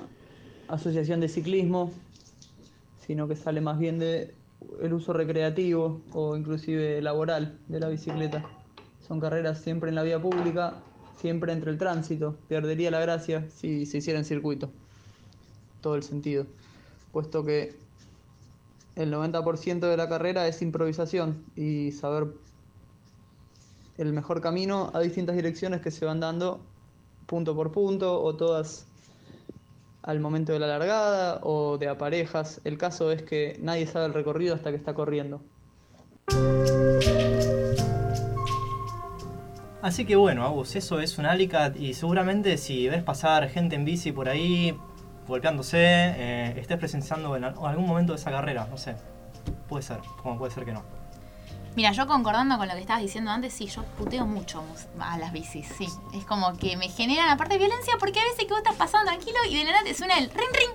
[0.67, 1.91] asociación de ciclismo,
[3.05, 4.33] sino que sale más bien de
[4.81, 8.43] el uso recreativo o inclusive laboral de la bicicleta.
[9.05, 10.73] Son carreras siempre en la vía pública,
[11.19, 12.37] siempre entre el tránsito.
[12.47, 14.71] Perdería la gracia si se hiciera en circuito.
[15.81, 16.47] Todo el sentido.
[17.11, 17.75] Puesto que
[18.95, 22.27] el 90% de la carrera es improvisación y saber
[23.97, 26.59] el mejor camino a distintas direcciones que se van dando
[27.25, 28.85] punto por punto o todas
[30.03, 32.61] al momento de la largada o de a parejas.
[32.63, 35.41] El caso es que nadie sabe el recorrido hasta que está corriendo.
[39.81, 43.85] Así que bueno, Agus, eso es un Alicat y seguramente si ves pasar gente en
[43.85, 44.75] bici por ahí
[45.27, 48.95] golpeándose, eh, estés presenciando en algún momento de esa carrera, no sé.
[49.67, 51.04] Puede ser, como puede ser que no.
[51.75, 54.63] Mira, yo concordando con lo que estabas diciendo antes, sí, yo puteo mucho
[54.99, 55.87] a las bicis, sí.
[56.13, 59.37] Es como que me generan aparte violencia porque a veces que vos estás pasando tranquilo
[59.49, 60.71] y de la nada te suena el ring ring.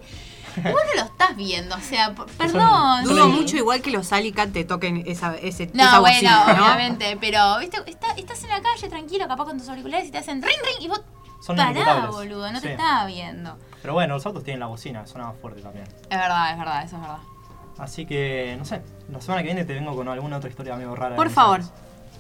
[0.56, 3.04] Y vos no lo estás viendo, o sea, perdón.
[3.04, 6.64] Dudo mucho igual que los Alicat te toquen esa, ese No, esa bueno, bocina, ¿no?
[6.64, 10.18] obviamente, pero viste, está- estás en la calle tranquilo, capaz con tus auriculares y te
[10.18, 11.00] hacen ring ring y vos
[11.40, 12.72] Son pará, boludo, no te Sí.
[12.72, 13.56] estaba viendo.
[13.80, 15.86] Pero bueno, los autos tienen la bocina, suena más fuerte también.
[16.10, 17.18] Es verdad, es verdad, eso es verdad.
[17.78, 20.94] Así que, no sé, la semana que viene te vengo con alguna otra historia medio
[20.94, 21.10] rara.
[21.10, 21.60] de Por favor.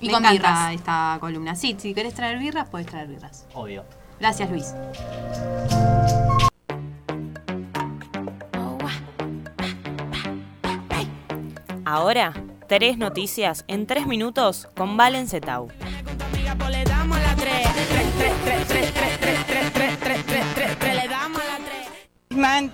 [0.00, 0.74] Y Y Me con encanta birras.
[0.74, 1.54] esta columna.
[1.54, 3.46] Sí, si querés traer birras, puedes traer birras.
[3.54, 3.84] Obvio.
[4.18, 4.74] Gracias, Luis.
[11.84, 12.32] Ahora,
[12.68, 15.68] tres noticias en tres minutos con Valen Zetau.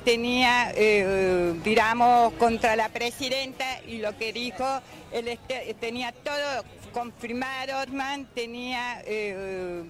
[0.04, 1.54] Tenía, eh,
[2.38, 4.64] contra la presidenta y lo que dijo,
[5.10, 9.82] él este- tenía todo confirmado, Man tenía, eh,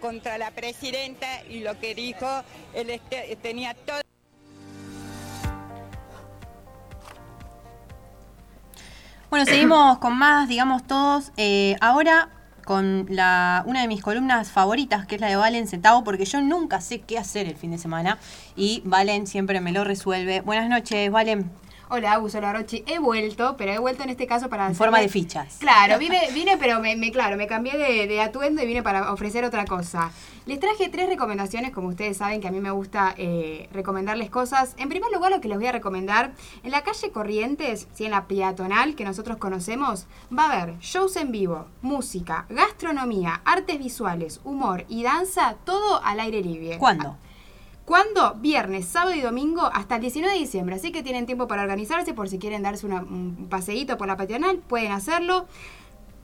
[0.00, 2.26] contra la presidenta y lo que dijo,
[2.74, 4.00] él este- tenía todo.
[9.30, 11.30] Bueno, seguimos con más, digamos todos.
[11.36, 12.30] Eh, ahora
[12.68, 16.42] con la, una de mis columnas favoritas, que es la de Valen Centavo, porque yo
[16.42, 18.18] nunca sé qué hacer el fin de semana
[18.56, 20.42] y Valen siempre me lo resuelve.
[20.42, 21.50] Buenas noches, Valen.
[21.88, 22.84] Hola, Agus, hola, Rochi.
[22.86, 24.66] He vuelto, pero he vuelto en este caso para...
[24.66, 25.56] En forma de fichas.
[25.58, 29.10] Claro, vine, vine pero me, me- claro, me cambié de, de atuendo y vine para
[29.14, 30.10] ofrecer otra cosa.
[30.48, 34.74] Les traje tres recomendaciones, como ustedes saben que a mí me gusta eh, recomendarles cosas.
[34.78, 36.32] En primer lugar, lo que les voy a recomendar,
[36.62, 38.06] en la calle Corrientes, ¿sí?
[38.06, 43.78] en la peatonal que nosotros conocemos, va a haber shows en vivo, música, gastronomía, artes
[43.78, 46.78] visuales, humor y danza, todo al aire libre.
[46.78, 47.18] ¿Cuándo?
[47.84, 48.34] ¿Cuándo?
[48.36, 50.76] Viernes, sábado y domingo hasta el 19 de diciembre.
[50.76, 54.16] Así que tienen tiempo para organizarse por si quieren darse una- un paseíto por la
[54.16, 55.46] peatonal, pueden hacerlo.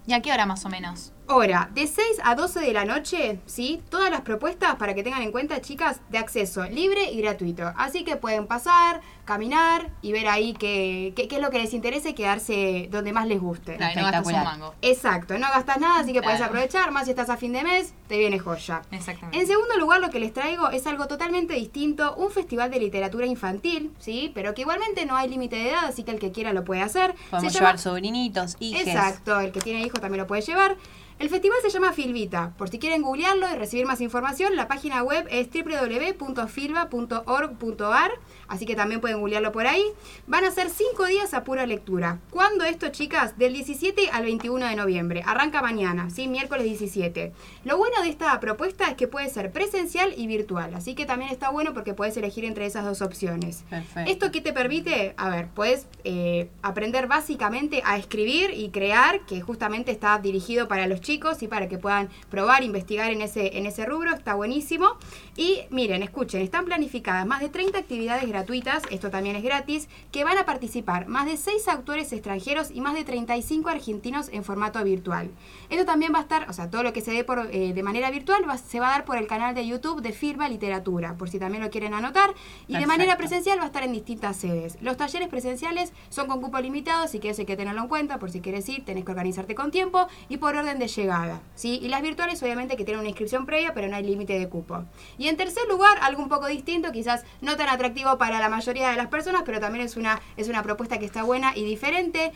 [0.07, 1.14] ¿Y a qué hora más o menos?
[1.27, 3.81] Hora, de 6 a 12 de la noche, ¿sí?
[3.89, 7.73] Todas las propuestas para que tengan en cuenta, chicas, de acceso libre y gratuito.
[7.79, 11.73] Así que pueden pasar, caminar y ver ahí qué, qué- qué es lo que les
[11.73, 13.77] interesa y quedarse donde más les guste.
[13.79, 14.75] Claro, no gastas un mango.
[14.83, 17.95] Exacto, no gastas nada, así que puedes aprovechar, más si estás a fin de mes,
[18.07, 18.83] te viene joya.
[18.91, 19.39] Exactamente.
[19.39, 23.25] En segundo lugar, lo que les traigo es algo totalmente distinto, un festival de literatura
[23.25, 24.31] infantil, ¿sí?
[24.35, 26.83] Pero que igualmente no hay límite de edad, así que el que quiera lo puede
[26.83, 27.15] hacer.
[27.31, 28.87] Podemos Se llevar llama- sobrinitos, hijes.
[28.89, 30.77] Exacto, el que tiene hijos también lo puede llevar.
[31.19, 32.53] El festival se llama Filvita.
[32.59, 38.11] Por si quieren googlearlo y recibir más información, la página web es www.filva.org.ar,
[38.55, 39.85] así que también pueden googlearlo por ahí.
[40.27, 42.21] Van a ser cinco días a pura lectura.
[42.31, 43.39] ¿Cuándo esto, chicas?
[43.39, 45.23] Del 17 al 21 de noviembre.
[45.27, 46.29] Arranca mañana, ¿sí?
[46.29, 47.33] Miércoles 17.
[47.65, 51.31] Lo bueno de esta propuesta es que puede ser presencial y virtual, así que también
[51.31, 53.65] está bueno porque puedes elegir entre esas dos opciones.
[53.69, 54.11] Perfecto.
[54.11, 55.15] ¿Esto qué te permite?
[55.17, 60.87] A ver, puedes eh, aprender básicamente a escribir y crear, que justamente está dirigido para
[60.87, 64.97] los chicos y para que puedan probar, investigar en ese, en ese rubro, está buenísimo.
[65.37, 68.44] Y miren, escuchen, están planificadas más de 30 actividades gratuitas,
[68.91, 72.95] esto también es gratis, que van a participar más de 6 autores extranjeros y más
[72.95, 75.31] de 35 argentinos en formato virtual.
[75.71, 77.83] Esto también va a estar, o sea, todo lo que se dé por, eh, de
[77.83, 81.15] manera virtual va- se va a dar por el canal de YouTube de Firma Literatura,
[81.17, 82.35] por si también lo quieren anotar.
[82.69, 84.77] Y de manera presencial va a estar en distintas sedes.
[84.81, 88.19] Los talleres presenciales son con cupo limitado, así que eso hay que tenerlo en cuenta.
[88.19, 91.41] Por si quieres ir, tenés que organizarte con tiempo y por orden de llegada.
[91.55, 91.79] ¿sí?
[91.83, 94.85] Y las virtuales, obviamente, que tienen una inscripción previa, pero no hay límite de cupo.
[95.19, 98.91] Y en tercer lugar, algo un poco distinto, quizás no tan atractivo para la mayoría
[98.91, 102.33] de las personas, pero también es una, es una propuesta que está buena y diferente.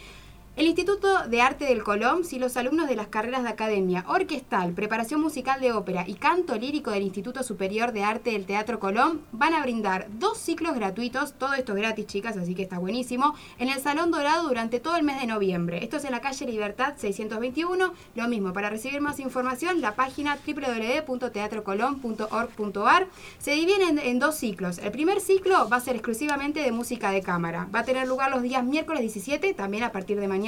[0.59, 4.73] El Instituto de Arte del Colón, si los alumnos de las carreras de academia, orquestal,
[4.73, 9.21] preparación musical de ópera y canto lírico del Instituto Superior de Arte del Teatro Colón
[9.31, 13.37] van a brindar dos ciclos gratuitos, todo esto es gratis chicas, así que está buenísimo,
[13.61, 15.85] en el Salón Dorado durante todo el mes de noviembre.
[15.85, 20.37] Esto es en la calle Libertad 621, lo mismo, para recibir más información, la página
[20.45, 23.07] www.teatrocolón.org.ar
[23.39, 24.79] se divide en, en dos ciclos.
[24.79, 28.33] El primer ciclo va a ser exclusivamente de música de cámara, va a tener lugar
[28.33, 30.48] los días miércoles 17, también a partir de mañana,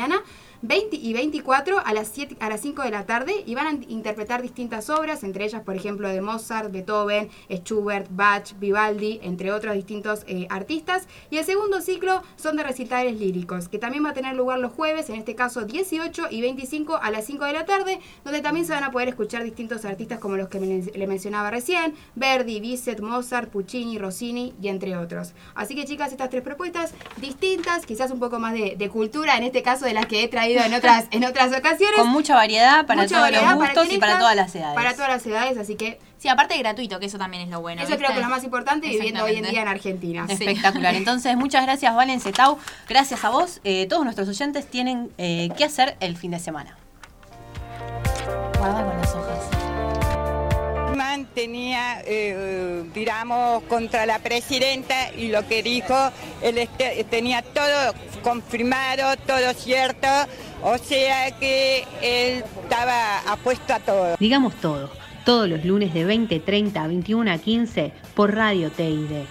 [0.62, 3.70] 20 y 24 a las, 7, a las 5 de la tarde y van a
[3.88, 9.74] interpretar distintas obras, entre ellas, por ejemplo, de Mozart, Beethoven, Schubert, Bach, Vivaldi, entre otros
[9.74, 11.08] distintos eh, artistas.
[11.30, 14.72] Y el segundo ciclo son de recitales líricos, que también va a tener lugar los
[14.72, 18.66] jueves, en este caso 18 y 25 a las 5 de la tarde, donde también
[18.66, 23.00] se van a poder escuchar distintos artistas como los que le mencionaba recién, Verdi, Bizet,
[23.00, 25.32] Mozart, Puccini, Rossini y entre otros.
[25.54, 29.44] Así que chicas, estas tres propuestas distintas, quizás un poco más de, de cultura, en
[29.44, 31.96] este caso de las que he traído en otras, en otras ocasiones.
[31.96, 34.74] Con mucha variedad para Mucha todos variedad los para gustos y para todas las edades.
[34.74, 37.62] Para todas las edades, así que Sí, aparte de gratuito, que eso también es lo
[37.62, 37.80] bueno.
[37.80, 40.26] eso creo que es lo más importante viviendo hoy en día en Argentina.
[40.28, 40.94] Espectacular.
[40.94, 42.58] Entonces, muchas gracias, Valen Cetau.
[42.86, 43.62] Gracias a vos.
[43.64, 46.76] Eh, todos nuestros oyentes tienen eh, que hacer el fin de semana.
[48.58, 49.00] Guarda con
[51.34, 55.94] tenía, eh, digamos, contra la presidenta y lo que dijo,
[56.42, 60.08] él este- tenía todo confirmado, todo cierto,
[60.62, 64.16] o sea que él estaba apuesto a todo.
[64.18, 64.90] Digamos todo,
[65.24, 69.24] todos los lunes de 20.30 a 21 a 15 por Radio TID.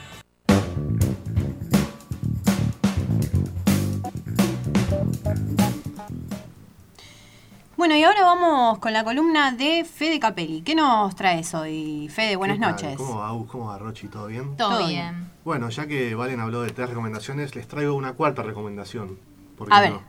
[7.80, 10.64] Bueno, y ahora vamos con la columna de Fede Capelli.
[10.64, 12.36] ¿Qué nos traes hoy, Fede?
[12.36, 12.98] Buenas noches.
[12.98, 13.50] ¿Cómo va, Agus?
[13.50, 14.10] ¿Cómo va, Rochi?
[14.10, 14.58] ¿Todo bien?
[14.58, 15.16] Todo Todo bien.
[15.16, 15.32] bien.
[15.46, 19.18] Bueno, ya que Valen habló de tres recomendaciones, les traigo una cuarta recomendación.
[19.58, 19.92] ¿Por qué A ver.
[19.94, 20.02] no?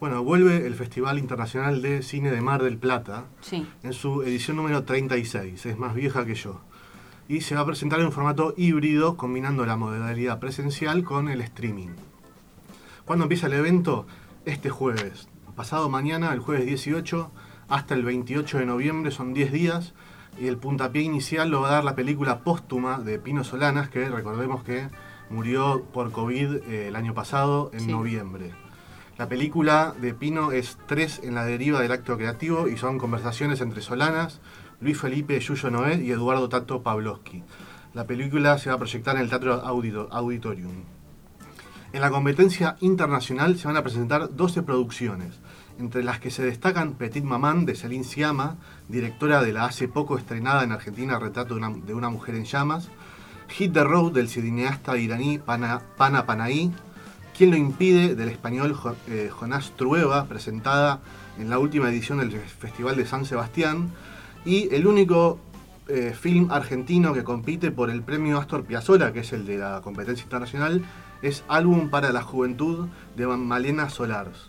[0.00, 3.68] Bueno, vuelve el Festival Internacional de Cine de Mar del Plata Sí.
[3.84, 5.64] en su edición número 36.
[5.64, 6.60] Es más vieja que yo.
[7.28, 11.40] Y se va a presentar en un formato híbrido, combinando la modalidad presencial con el
[11.40, 11.90] streaming.
[13.04, 14.08] ¿Cuándo empieza el evento?
[14.44, 15.28] Este jueves.
[15.56, 17.30] Pasado mañana, el jueves 18,
[17.68, 19.92] hasta el 28 de noviembre, son 10 días.
[20.40, 24.08] Y el puntapié inicial lo va a dar la película póstuma de Pino Solanas, que
[24.08, 24.88] recordemos que
[25.28, 27.86] murió por COVID eh, el año pasado, en Sí.
[27.88, 28.50] noviembre.
[29.18, 33.60] La película de Pino es Tres en la deriva del acto creativo y son conversaciones
[33.60, 34.40] entre Solanas,
[34.80, 37.42] Luis Felipe Yuyo Noé y Eduardo Tato Pavlovsky.
[37.92, 40.72] La película se va a proyectar en el Teatro Audito- Auditorium.
[41.92, 45.34] En la competencia internacional se van a presentar 12 producciones,
[45.78, 48.56] entre las que se destacan Petit Maman de Celine Siama,
[48.88, 52.46] directora de la hace poco estrenada en Argentina Retrato de una, de una mujer en
[52.46, 52.88] llamas,
[53.48, 56.72] Hit the Road del cineasta iraní Pana, Pana Panahi,
[57.36, 58.14] ¿Quién lo impide?
[58.14, 58.74] del español
[59.08, 61.00] eh, Jonás Trueba, presentada
[61.38, 63.90] en la última edición del Festival de San Sebastián,
[64.46, 65.38] y el único
[65.88, 69.82] eh, film argentino que compite por el premio Astor Piazzolla, que es el de la
[69.82, 70.82] competencia internacional,
[71.22, 74.46] es Álbum para la Juventud de Malena Solars.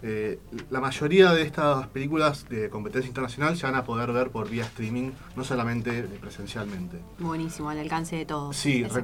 [0.00, 0.38] Eh,
[0.70, 4.62] la mayoría de estas películas de competencia internacional se van a poder ver por vía
[4.62, 7.00] streaming, no solamente presencialmente.
[7.18, 8.56] Buenísimo, al alcance de todos.
[8.56, 9.02] Sí, re-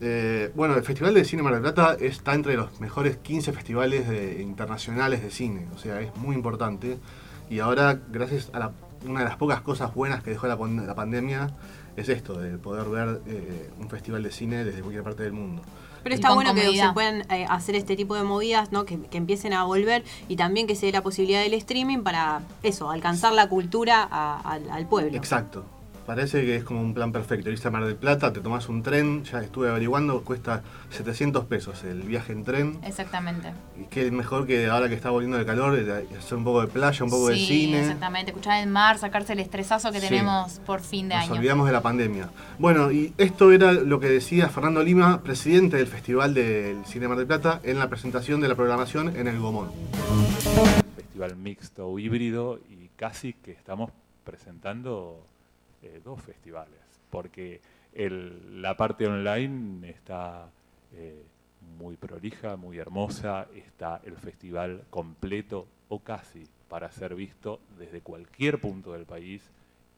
[0.00, 4.08] eh, bueno, el Festival de Cine Mar del Plata está entre los mejores 15 festivales
[4.08, 6.98] de- internacionales de cine, o sea, es muy importante.
[7.50, 8.72] Y ahora, gracias a la-
[9.04, 10.56] una de las pocas cosas buenas que dejó la
[10.94, 11.50] pandemia,
[11.96, 15.62] es esto, de poder ver eh, un festival de cine desde cualquier parte del mundo.
[16.06, 18.84] Pero está bueno que se puedan eh, hacer este tipo de movidas, ¿no?
[18.84, 22.42] Que, que empiecen a volver y también que se dé la posibilidad del streaming para
[22.62, 25.16] eso, alcanzar la cultura a- al pueblo.
[25.16, 25.64] Exacto.
[26.06, 27.50] Parece que es como un plan perfecto.
[27.50, 31.82] Irse a Mar del Plata, te tomás un tren, ya estuve averiguando, cuesta 700 pesos
[31.82, 32.78] el viaje en tren.
[32.84, 33.52] Exactamente.
[33.80, 35.76] Y qué mejor que ahora que está volviendo el calor,
[36.16, 37.80] hacer un poco de playa, un poco de sí, cine.
[37.80, 38.30] exactamente.
[38.30, 40.08] Escuchar el mar, sacarse el estresazo que Sí.
[40.08, 41.34] tenemos por fin de Nos año.
[41.34, 42.30] olvidamos de la pandemia.
[42.60, 47.18] Bueno, y esto era lo que decía Fernando Lima, presidente del Festival del Cine Mar
[47.18, 49.70] del Plata, en la presentación de la programación en el Gomón.
[50.94, 53.90] festival mixto o híbrido y casi que estamos
[54.22, 55.26] presentando
[55.86, 56.80] eh, dos festivales,
[57.10, 57.60] porque
[57.92, 60.50] el- la parte online está
[60.92, 61.22] eh,
[61.78, 68.60] muy prolija, muy hermosa, está el festival completo o casi para ser visto desde cualquier
[68.60, 69.42] punto del país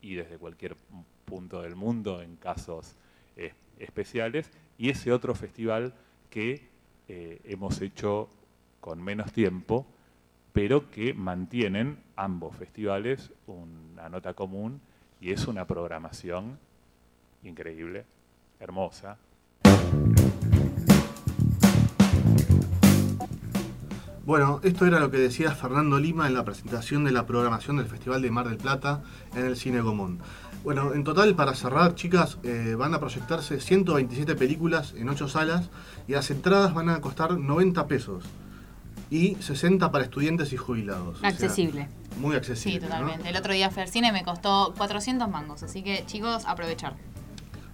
[0.03, 0.77] y desde cualquier
[1.25, 2.95] punto del mundo en casos
[3.37, 5.95] eh, especiales, y ese otro festival
[6.31, 6.69] que
[7.09, 8.29] hemos hecho
[8.81, 9.87] con menos tiempo,
[10.53, 14.81] pero que mantienen ambos festivales una nota común
[15.21, 16.59] y es una programación
[17.43, 18.05] increíble,
[18.61, 19.19] hermosa.
[24.25, 27.87] Bueno, esto era lo que decía Fernando Lima en la presentación de la programación del
[27.87, 29.03] Festival de Mar del Plata
[29.35, 30.19] en el Cine Gomón.
[30.65, 35.71] Bueno, en total, para cerrar, chicas, eh, van a proyectarse 127 películas en 8 salas
[36.07, 38.25] y las entradas van a costar 90 pesos
[39.09, 41.17] y 60 para estudiantes y jubilados.
[41.17, 41.89] O sea, Accesible.
[42.17, 42.79] Muy accesible.
[42.79, 42.87] Sí, ¿no?
[42.87, 43.29] totalmente.
[43.29, 46.95] El otro día fui al cine me costó 400 mangos, así que chicos, aprovechar.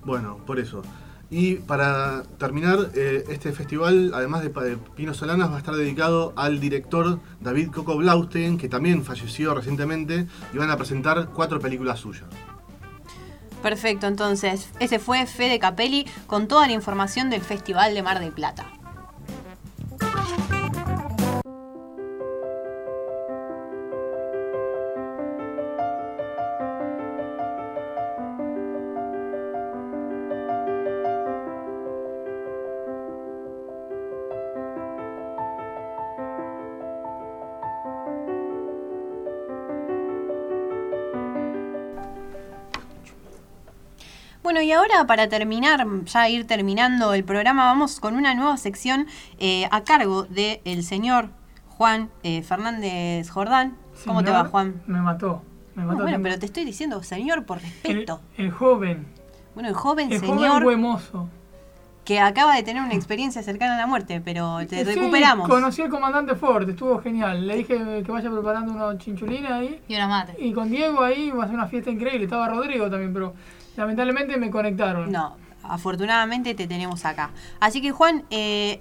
[0.05, 0.83] Bueno, por eso.
[1.31, 6.33] Y para terminar, eh, este festival, además de, de Pino Solanas, va a estar dedicado
[6.37, 12.01] al director David Coco Blaustein, que también falleció recientemente, y van a presentar cuatro películas
[12.01, 12.27] suyas.
[13.63, 18.31] Perfecto, entonces, ese fue Fede Capelli con toda la información del Festival de Mar del
[18.31, 18.67] Plata.
[44.93, 49.07] Ahora para terminar, ya ir terminando el programa, vamos con una nueva sección
[49.39, 51.29] eh, a cargo del señor
[51.69, 53.77] Juan eh, Fernández Jordán.
[54.05, 54.83] ¿Cómo te va, Juan?
[54.87, 55.43] Me mató.
[55.75, 56.23] Me No, mató bueno, tiempo.
[56.25, 58.21] pero te estoy diciendo señor por respeto.
[58.37, 59.07] El joven.
[59.55, 61.29] Bueno, el joven El señor joven buen mozo.
[62.05, 65.49] que acaba de tener una experiencia cercana a la muerte, pero te Sí, recuperamos.
[65.49, 67.47] conocí al comandante Ford, estuvo genial.
[67.47, 69.81] Le dije que vaya preparando unos chinchulines ahí.
[69.89, 70.37] Y unos mates.
[70.39, 72.25] Y con Diego ahí va a ser una fiesta increíble.
[72.25, 73.35] Estaba Rodrigo también, pero
[73.77, 75.11] lamentablemente me conectaron.
[75.13, 77.31] No, afortunadamente te tenemos acá.
[77.61, 78.81] Así que Juan, eh,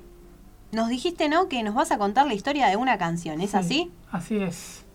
[0.71, 1.47] nos dijiste, ¿no?
[1.49, 3.91] Que nos vas a contar la historia de una canción, ¿es Sí, así?
[4.11, 4.85] Así es.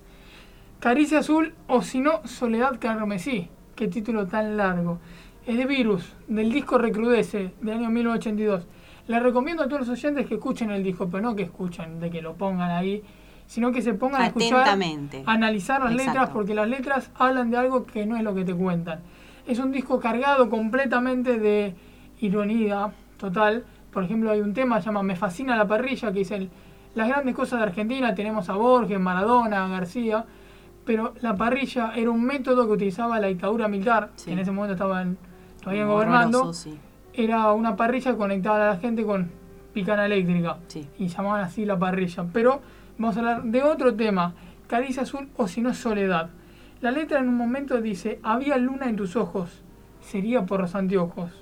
[0.81, 3.49] Caricia Azul o si no, Soledad Carmesí.
[3.75, 4.99] Qué título tan largo.
[5.47, 8.67] Es de Virus, del disco Recrudece, del año 1982.
[9.07, 12.11] Les recomiendo a todos los oyentes que escuchen el disco, pero no que escuchen, de
[12.11, 13.03] que lo pongan ahí,
[13.47, 16.11] sino que se pongan a escuchar, a analizar las Exacto.
[16.13, 19.01] letras, porque las letras hablan de algo que no es lo que te cuentan.
[19.49, 21.75] Es un disco cargado completamente de
[22.21, 23.65] ironía total.
[23.93, 26.51] Por ejemplo, hay un tema que se llama Me fascina la parrilla, que dice el-
[26.95, 28.15] las grandes cosas de Argentina.
[28.15, 30.27] Tenemos a Borges, Maradona, García.
[30.85, 34.75] Pero la parrilla era un método que utilizaba la dictadura militar, que en ese momento
[34.75, 35.17] estaban
[35.63, 36.39] todavía gobernando.
[36.41, 36.79] Horroroso, sí.
[37.15, 39.31] Era una parrilla conectada a la gente con
[39.73, 40.59] picana eléctrica.
[40.99, 42.25] Y llamaban así la parrilla.
[42.33, 42.61] Pero
[42.99, 44.35] vamos a hablar de otro tema.
[44.67, 46.29] Caricia azul o si no soledad.
[46.81, 49.63] La letra en un momento dice, había luna en tus ojos.
[50.01, 51.33] Sería por los anteojos.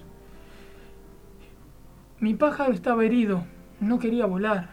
[2.20, 3.44] Mi pájaro estaba herido.
[3.80, 4.70] No quería volar.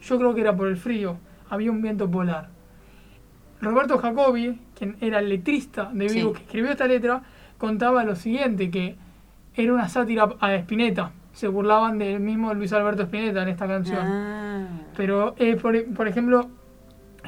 [0.00, 1.18] Yo creo que era por el frío.
[1.48, 2.48] Había un viento polar.
[3.60, 6.36] Roberto Jacobi, quien era el letrista de Vivo, Sí.
[6.38, 7.22] que escribió esta letra,
[7.58, 8.96] contaba lo siguiente, que
[9.54, 11.12] era una sátira a Spinetta.
[11.32, 14.00] Se burlaban del mismo Luis Alberto Spinetta en esta canción.
[14.00, 14.66] Ah.
[14.96, 16.48] Pero, eh, por, por ejemplo,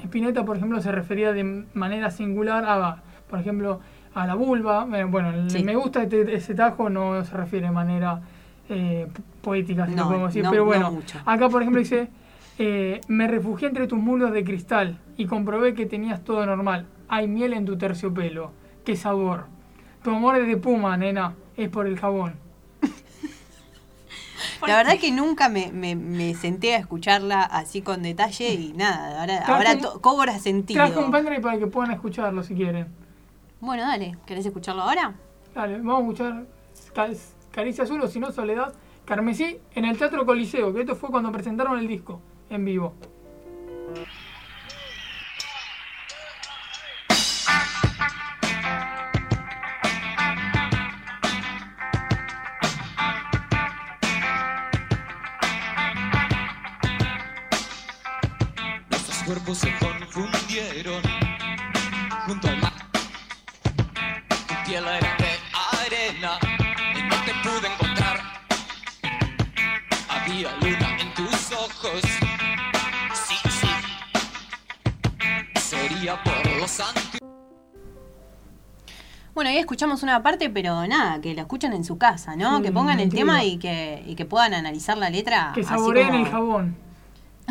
[0.02, 3.80] Spinetta, por ejemplo, se refería de manera singular a, por ejemplo,
[4.14, 4.86] a la vulva.
[4.94, 5.62] Eh, Bueno, Sí.
[5.64, 8.20] me gusta este- ese tajo no se refiere de manera
[8.68, 9.06] eh,
[9.42, 10.44] poética, si No, lo podemos decir.
[10.44, 12.08] no- Pero no bueno, acá, por ejemplo, dice...
[12.58, 16.86] Eh, me refugié entre tus muslos de cristal y comprobé que tenías todo normal.
[17.08, 18.52] Hay miel en tu terciopelo.
[18.84, 19.46] ¡Qué sabor!
[20.04, 21.34] Tu amor es de puma, nena.
[21.56, 22.34] Es por el jabón.
[24.68, 29.20] La verdad que nunca me, me- me senté a escucharla así con detalle y nada,
[29.20, 30.84] ahora, ahora un- cobra sentido.
[30.84, 32.86] Traje un pendrive para que puedan escucharlo si quieren.
[33.60, 35.14] Bueno, dale, ¿querés escucharlo ahora?
[35.54, 36.46] Dale, vamos a escuchar
[36.94, 37.08] Ca-
[37.50, 38.72] Caricia Azul o si no Soledad
[39.04, 42.94] Carmesí en el Teatro Coliseo, que esto fue cuando presentaron el disco en vivo.
[59.54, 61.02] Se confundieron
[62.26, 62.72] junto al mar.
[64.48, 65.38] Tu piel era de
[65.84, 66.38] arena
[66.96, 68.20] y no te pude encontrar.
[70.08, 72.00] Había luna en tus ojos.
[73.12, 73.68] Sí, sí.
[75.60, 77.20] Sería por los antiguos.
[79.34, 82.56] Bueno, ahí escuchamos una parte, pero nada, que la escuchen en su casa, ¿no?
[82.56, 85.52] Sí, que pongan el tema y que, y que puedan analizar la letra.
[85.54, 86.91] Que así saboreen como- el jabón.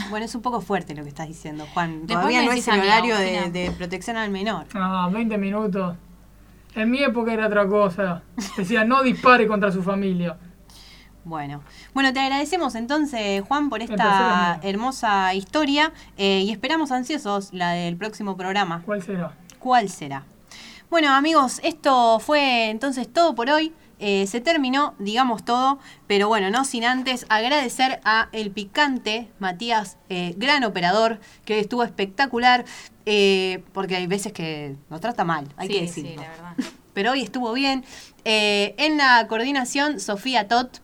[0.10, 2.08] Bueno, es un poco fuerte lo que estás diciendo, Juan.
[2.08, 4.68] Después Todavía no es el horario de, protección al menor.
[4.74, 5.96] Ah, 20 minutos.
[6.76, 8.24] En mi época era otra cosa.
[8.58, 10.38] Decía, no dispare contra su familia.
[11.24, 11.62] Bueno,
[11.94, 17.96] bueno, te agradecemos entonces, Juan, por esta hermosa historia eh, y esperamos ansiosos la del
[17.96, 18.82] próximo programa.
[18.86, 19.34] ¿Cuál será?
[19.60, 20.24] ¿Cuál será?
[20.90, 23.72] Bueno, amigos, esto fue entonces todo por hoy.
[24.02, 29.98] Eh, se terminó, digamos todo, pero bueno, no sin antes agradecer a el picante Matías,
[30.10, 32.66] eh, gran operador, que estuvo espectacular,
[33.06, 36.24] eh, porque hay veces que nos trata mal, hay Sí, que sí, decirlo.
[36.24, 36.56] la verdad.
[36.94, 37.86] Pero hoy estuvo bien.
[38.26, 40.82] En la coordinación, Sofía Tot.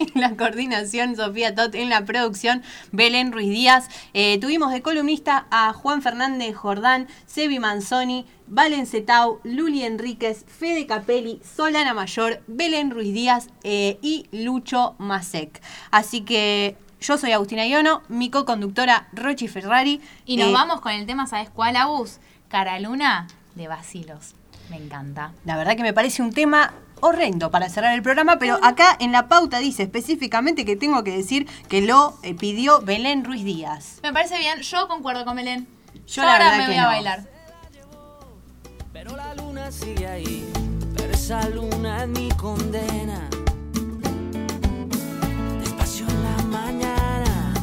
[0.00, 1.74] En la coordinación, Sofía Tot.
[1.74, 2.62] En la producción,
[2.92, 3.88] Belén Ruiz Díaz.
[4.14, 10.86] Eh, tuvimos de columnista a Juan Fernández Jordán, Sebi Manzoni, Valen Cetau, Luli Enríquez, Fede
[10.86, 15.62] Capelli, Solana Mayor, Belén Ruiz Díaz eh, y Lucho Masek.
[15.90, 20.00] Así que yo soy Agustina Iono, mi co-conductora Rochi Ferrari.
[20.26, 22.18] Y nos Eh, vamos con el tema, ¿sabes cuál, Agus?
[22.48, 24.34] Cara Luna de Basilos.
[24.68, 25.32] Me encanta.
[25.44, 29.12] La verdad que me parece un tema horrendo para cerrar el programa, pero acá en
[29.12, 34.00] la pauta dice específicamente que tengo que decir que lo eh, pidió Belén Ruiz Díaz.
[34.02, 35.68] Me parece bien, yo concuerdo con Belén.
[36.06, 37.20] Yo la ahora verdad me que voy a bailar.
[38.92, 40.48] Pero la luna sigue ahí,
[40.96, 43.28] pero esa luna es mi condena.
[45.60, 47.54] Despacio en la mañana,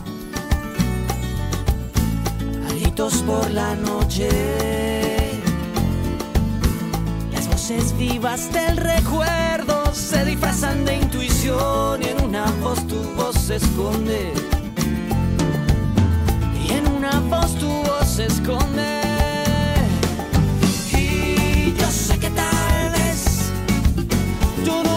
[3.25, 5.16] por la noche
[7.57, 13.55] voces vivas del recuerdo se disfrazan de intuición y en una voz tu voz se
[13.55, 14.31] esconde.
[16.63, 19.01] Y en una voz tu voz se esconde.
[20.91, 23.51] Y yo sé que tal vez
[24.63, 24.96] tú no